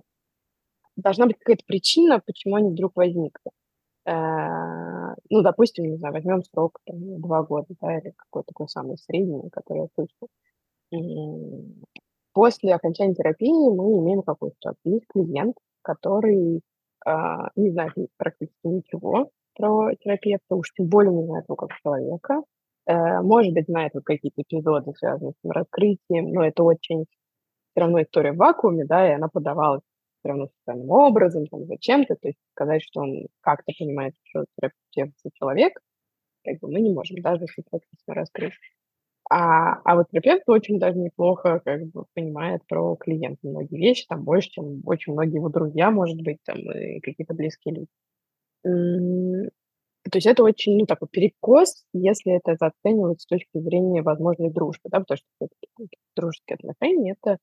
[0.95, 3.51] должна быть какая-то причина, почему они вдруг возникли.
[4.05, 8.97] Э, ну, допустим, не знаю, возьмем срок там, два года, да, или какой-то такой самый
[8.97, 10.29] средний, который я слышал.
[12.33, 16.61] После окончания терапии мы имеем какую то Есть клиент, который
[17.05, 17.11] э,
[17.55, 22.43] не знает практически ничего про терапевта, уж тем более не знает его как человека.
[22.87, 27.05] Э, может быть, знает вот какие-то эпизоды, связанные с раскрытием, но это очень
[27.71, 29.81] все равно история в вакууме, да, и она подавалась
[30.25, 35.13] все равно специальным образом, там, зачем-то, то есть сказать, что он как-то понимает, что терапевт
[35.33, 35.79] человек,
[36.43, 38.53] как бы мы не можем, даже если практически раскрыть.
[39.29, 44.23] А, а вот терапевт очень даже неплохо как бы понимает про клиента многие вещи, там
[44.23, 47.87] больше, чем очень многие его друзья, может быть, там и какие-то близкие
[48.63, 49.49] люди.
[50.11, 54.89] То есть это очень, ну, такой перекос, если это оценивать с точки зрения возможной дружбы,
[54.89, 55.47] да, потому что
[56.15, 57.37] дружеские отношения— это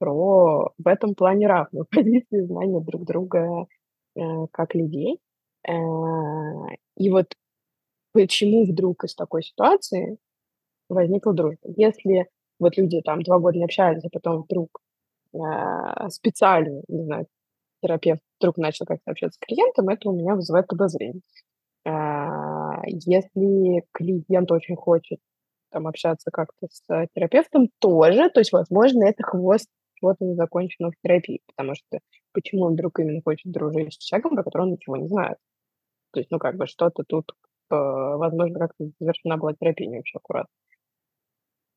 [0.00, 3.66] про в этом плане равную позицию знания друг друга
[4.16, 4.20] э,
[4.50, 5.20] как людей.
[5.68, 5.72] Э,
[6.96, 7.34] и вот
[8.12, 10.16] почему вдруг из такой ситуации
[10.88, 11.60] возникла дружба?
[11.76, 12.28] Если
[12.58, 14.80] вот люди там два года не общались, а потом вдруг
[15.34, 17.26] э, специально, не знаю,
[17.82, 21.22] терапевт вдруг начал как-то общаться с клиентом, это у меня вызывает подозрение.
[21.86, 25.18] Э, если клиент очень хочет
[25.70, 26.82] там общаться как-то с
[27.14, 29.68] терапевтом тоже, то есть, возможно, это хвост
[30.00, 32.00] чего-то незаконченного в терапии, потому что
[32.32, 35.38] почему он вдруг именно хочет дружить с человеком, про которого он ничего не знает?
[36.12, 37.32] То есть, ну, как бы что-то тут,
[37.70, 40.52] э, возможно, как-то завершена была терапия не очень аккуратно.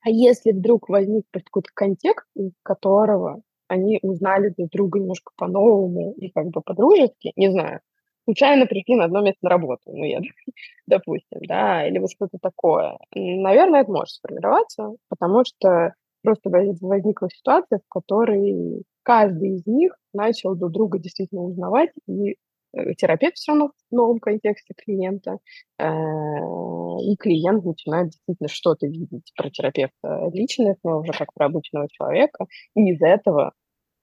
[0.01, 6.29] А если вдруг возник какой-то контекст, из которого они узнали друг друга немножко по-новому и
[6.29, 7.79] как бы по-дружески, не знаю,
[8.25, 10.19] случайно пришли на одно место на работу, ну, я,
[10.87, 12.97] допустим, да, или вот что-то такое.
[13.15, 15.93] Наверное, это может сформироваться, потому что
[16.23, 22.37] просто возникла ситуация, в которой каждый из них начал друг друга действительно узнавать, и
[22.73, 25.37] э, терапевт все равно в новом контексте клиента,
[25.77, 31.87] э, и клиент начинает действительно что-то видеть про терапевта личное, но уже как про обычного
[31.89, 32.45] человека,
[32.75, 33.51] и из этого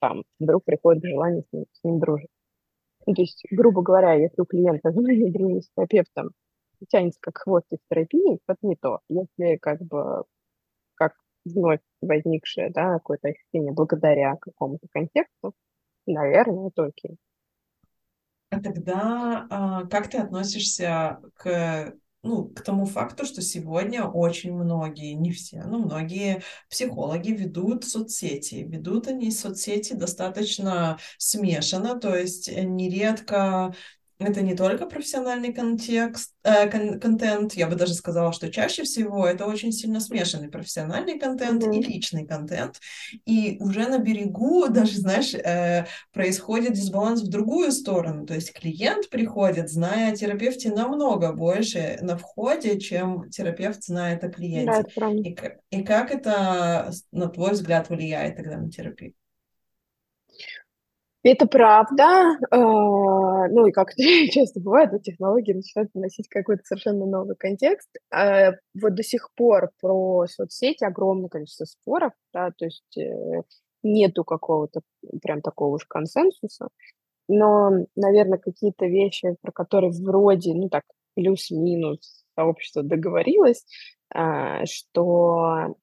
[0.00, 2.30] там вдруг приходит желание с ним, с ним дружить.
[3.06, 6.30] Ну, то есть, грубо говоря, если у клиента дружить с терапевтом
[6.88, 9.00] тянется как хвост из терапии, это не то.
[9.08, 10.24] Если как бы
[11.44, 15.54] вновь возникшее, да, какое-то ощущение благодаря какому-то контексту,
[16.06, 17.16] наверное, это окей.
[18.50, 25.14] А тогда а, как ты относишься к ну, к тому факту, что сегодня очень многие,
[25.14, 28.56] не все, но многие психологи ведут соцсети.
[28.56, 33.74] Ведут они соцсети достаточно смешанно, то есть нередко
[34.20, 39.26] это не только профессиональный контекст, э, кон- контент, я бы даже сказала, что чаще всего
[39.26, 41.76] это очень сильно смешанный профессиональный контент mm-hmm.
[41.76, 42.80] и личный контент.
[43.24, 48.26] И уже на берегу даже, знаешь, э, происходит дисбаланс в другую сторону.
[48.26, 54.28] То есть клиент приходит, зная о терапевте намного больше на входе, чем терапевт знает о
[54.28, 54.84] клиенте.
[54.96, 55.34] Да, и,
[55.70, 59.14] и как это, на твой взгляд, влияет тогда на терапию?
[61.22, 62.38] Это правда.
[62.50, 63.94] Э, ну и как
[64.30, 67.90] часто бывает, технологии начинают носить какой-то совершенно новый контекст.
[68.14, 73.42] Э, вот до сих пор про соцсети огромное количество споров, да, то есть э,
[73.82, 74.80] нету какого-то
[75.22, 76.68] прям такого уж консенсуса.
[77.28, 80.84] Но, наверное, какие-то вещи, про которые вроде, ну так,
[81.14, 83.64] плюс-минус сообщество договорилось,
[84.64, 85.76] что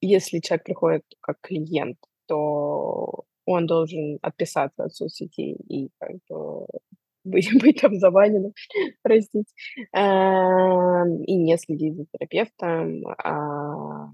[0.00, 6.66] если человек приходит как клиент, то он должен отписаться от соцсетей и как бы
[7.24, 8.52] быть, быть там забаненным,
[9.02, 9.52] простите,
[9.92, 13.06] эм, и не следить за терапевтом.
[13.22, 14.08] А,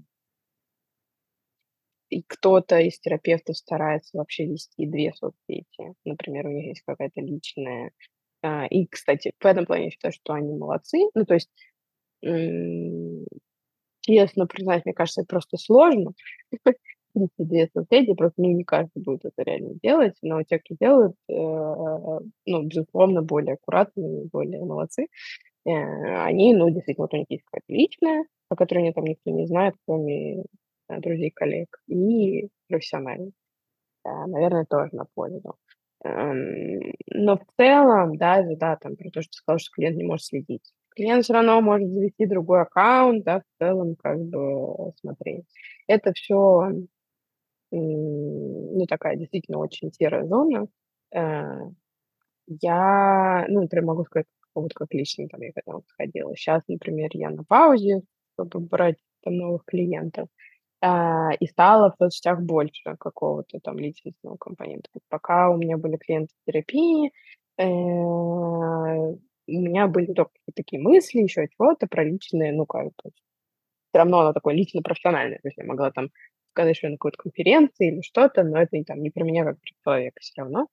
[2.09, 5.93] и кто-то из терапевтов старается вообще вести две соцсети.
[6.05, 7.91] Например, у них есть какая-то личная.
[8.41, 10.97] А, и, кстати, в этом плане я считаю, что они молодцы.
[11.13, 11.49] Ну, то есть,
[14.01, 16.13] честно признать, мне кажется, это просто сложно.
[17.13, 21.15] принципе, две соцсети, просто ну, не каждый будет это реально делать, но те, кто делают,
[21.29, 25.07] э, ну, безусловно, более аккуратные, более молодцы.
[25.65, 25.71] Э,
[26.23, 29.45] они, ну, действительно, вот у них есть какая-то личная, о которой они там никто не
[29.47, 33.31] знает, кроме э, друзей, коллег, и профессиональная.
[34.05, 35.55] Наверное, тоже на пользу.
[36.03, 40.25] Эм, но в целом, даже, да, там, про то, что сказал, что клиент не может
[40.25, 40.71] следить.
[40.95, 45.45] Клиент все равно может завести другой аккаунт, да, в целом, как бы, смотреть.
[45.87, 46.71] Это все,
[47.77, 50.67] ну, такая действительно очень серая зона.
[51.13, 51.69] Э,
[52.47, 56.35] я, ну, например, могу сказать, вот как лично там я к этому подходила.
[56.35, 58.01] Сейчас, например, я на паузе,
[58.33, 60.27] чтобы брать там новых клиентов.
[60.81, 64.89] А, и стало в соцсетях больше какого-то там личностного компонента.
[65.09, 67.11] Пока у меня были клиенты терапии,
[67.57, 69.17] э, у
[69.47, 74.33] меня были только такие мысли, еще чего-то про личные, ну, как бы, все равно оно
[74.33, 75.39] такое лично-профессиональное.
[75.39, 76.09] То есть я могла там
[76.73, 79.71] что я на какой-то конференции или что-то, но это там не про меня как про
[79.83, 80.67] человека все равно.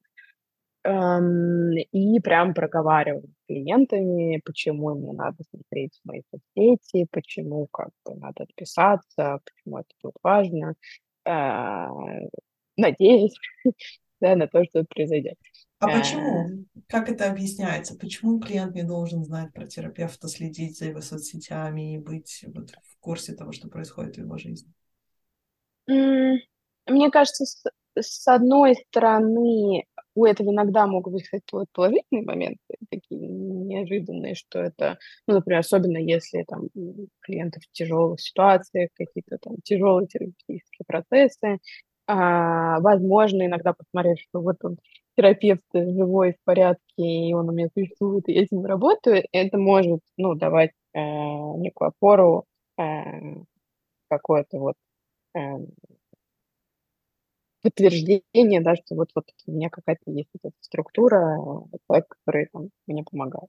[0.86, 8.14] Эм, и прям проговаривал с клиентами, почему мне надо смотреть мои соцсети, почему как бы
[8.14, 10.74] надо отписаться, почему это будет важно.
[11.24, 11.88] Э,
[12.76, 13.34] надеюсь,
[14.20, 15.36] да, на то, что это произойдет.
[15.80, 16.48] А почему?
[16.48, 16.82] Э.
[16.88, 17.96] Как это объясняется?
[17.98, 22.98] Почему клиент не должен знать про терапевта, следить за его соцсетями и быть вот в
[23.00, 24.72] курсе того, что происходит в его жизни?
[26.88, 27.64] Мне кажется, с,
[27.98, 29.84] с одной стороны,
[30.14, 31.28] у этого иногда могут быть,
[31.72, 32.58] положительные моменты,
[32.90, 36.68] такие неожиданные, что это, ну, например, особенно если там
[37.20, 41.58] клиенты в тяжелых ситуациях, какие-то там тяжелые терапевтические процессы,
[42.08, 44.78] а, возможно, иногда посмотреть, что вот он
[45.16, 49.58] терапевт живой, в порядке, и он у меня существует, и я с ним работаю, это
[49.58, 52.44] может, ну, давать э, некую опору,
[52.78, 52.82] э,
[54.10, 54.74] какое-то вот
[57.66, 61.36] подтверждение, да, что вот, вот у меня какая-то есть эта структура,
[61.86, 63.48] человек, который там, мне помогает.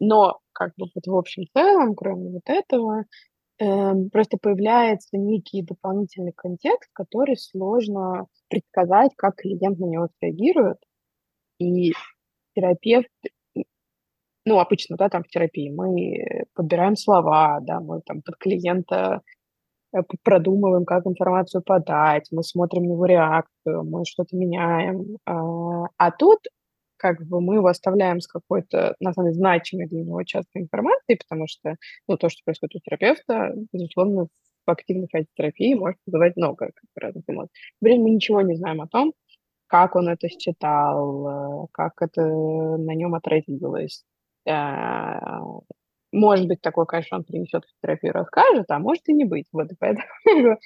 [0.00, 3.04] Но как бы вот в общем целом, кроме вот этого,
[3.58, 10.78] эм, просто появляется некий дополнительный контекст, который сложно предсказать, как клиент на него среагирует.
[11.58, 11.92] И
[12.54, 13.08] терапевт,
[14.44, 19.41] ну, обычно, да, там в терапии мы подбираем слова, да, мы там под клиента Э,
[20.22, 25.18] продумываем, как информацию подать, мы смотрим его реакцию, мы что-то меняем.
[25.26, 26.38] А, а тут
[26.96, 31.18] как бы мы его оставляем с какой-то, на самом деле, значимой для него частной информацией,
[31.18, 31.74] потому что,
[32.06, 34.28] ну, то, что происходит у терапевта, безусловно,
[34.64, 37.52] в активной фазе терапии может вызывать много как разных эмоций.
[37.80, 39.12] Например, мы ничего не знаем о том,
[39.66, 44.04] как он это считал, э, как это на нем отразилось,
[44.46, 44.52] э,
[46.12, 49.46] может быть, такое, конечно, он принесет в терапию, расскажет, а может и не быть.
[49.52, 50.06] Вот, поэтому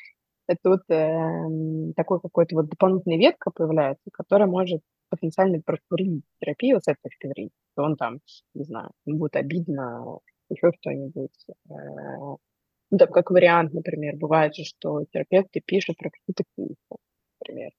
[0.49, 6.89] это вот э, такой какой-то вот дополнительная ветка появляется, которая может потенциально проскурить терапию с
[6.89, 7.51] этой точки зрения.
[7.73, 8.19] Что он там,
[8.55, 10.19] не знаю, будет обидно,
[10.51, 11.31] еще что-нибудь.
[11.71, 11.73] Э,
[12.91, 16.77] ну, там, как вариант, например, бывает же, что терапевты пишут про какие-то кейсы,
[17.41, 17.71] например.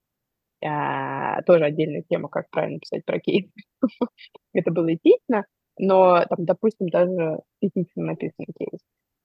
[0.64, 3.52] А, тоже отдельная тема, как правильно писать про кейсы.
[4.52, 5.44] Это было этично,
[5.78, 8.80] но там, допустим, даже этично написан кейс.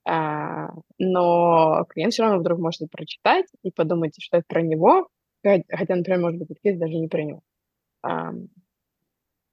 [0.05, 5.07] А, но клиент все равно вдруг может это прочитать и подумать, что это про него,
[5.43, 7.41] хотя, например, может быть, этот кейс даже не про него.
[8.01, 8.31] А,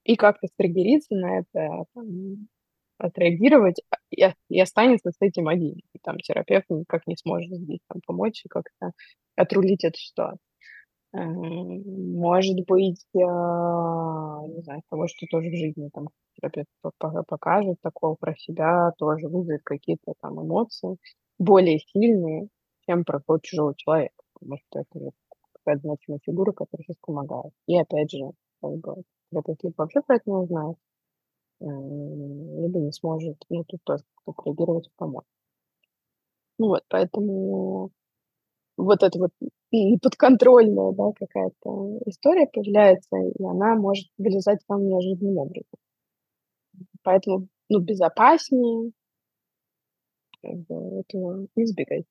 [0.03, 2.47] и как-то стригериться на это, там,
[2.97, 5.79] отреагировать и, и останется с этим один.
[5.93, 8.91] И там терапевт никак не сможет здесь там, помочь и как-то
[9.35, 10.39] отрулить эту ситуацию.
[11.13, 16.69] Может быть, а, не знаю, того, что тоже в жизни там терапевт
[17.27, 20.95] покажет такого про себя, тоже вызовет какие-то там эмоции
[21.37, 22.47] более сильные,
[22.85, 25.09] чем про тот чужого человека, потому что это
[25.53, 27.51] какая-то значимая фигура, которая сейчас помогает.
[27.67, 28.31] И опять же,
[28.61, 28.95] как бы,
[29.31, 30.77] терапевт либо вообще про это не узнает,
[31.61, 35.25] либо не сможет, ну, тут тоже как-то реагировать и помочь.
[36.59, 37.91] Ну вот, поэтому
[38.81, 39.31] вот это вот
[39.71, 45.79] неподконтрольная, да, какая-то история появляется, и она может вылезать самым неожиданным образом.
[47.03, 48.91] Поэтому, ну, безопаснее
[50.41, 52.05] этого избегать.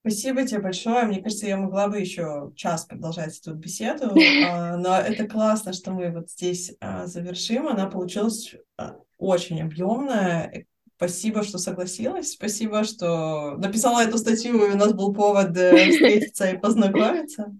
[0.00, 1.04] Спасибо тебе большое.
[1.04, 4.10] Мне кажется, я могла бы еще час продолжать эту беседу,
[4.48, 7.68] а, но это классно, что мы вот здесь а, завершим.
[7.68, 10.66] Она получилась а, очень объемная,
[11.02, 12.34] Спасибо, что согласилась.
[12.34, 17.56] Спасибо, что написала эту статью, и у нас был повод э, встретиться и познакомиться.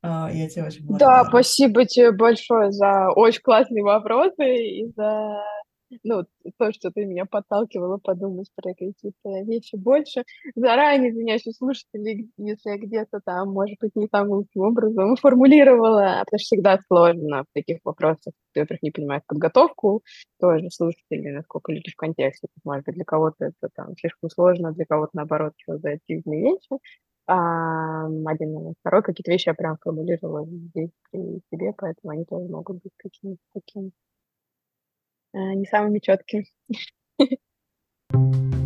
[0.00, 1.24] А, я тебе очень благодарна.
[1.24, 5.36] Да, спасибо тебе большое за очень классные вопросы и за
[6.04, 6.24] ну,
[6.58, 10.24] то, что ты меня подталкивала подумать про какие-то вещи больше.
[10.54, 16.22] Заранее извиняюсь у слушателей, если я где-то там, может быть, не самым лучшим образом формулировала,
[16.24, 18.32] потому что всегда сложно в таких вопросах.
[18.52, 20.02] Ты, во-первых, не понимаешь подготовку
[20.40, 22.48] тоже слушателей, насколько люди в контексте.
[22.64, 26.80] Может быть, для кого-то это там слишком сложно, для кого-то, наоборот, что за активные вещи.
[27.26, 28.76] а, один момент.
[28.80, 33.40] Второй, какие-то вещи я прям формулировала здесь при себе, поэтому они тоже могут быть какими-то
[33.54, 33.90] такими
[35.38, 36.46] не самыми четкими.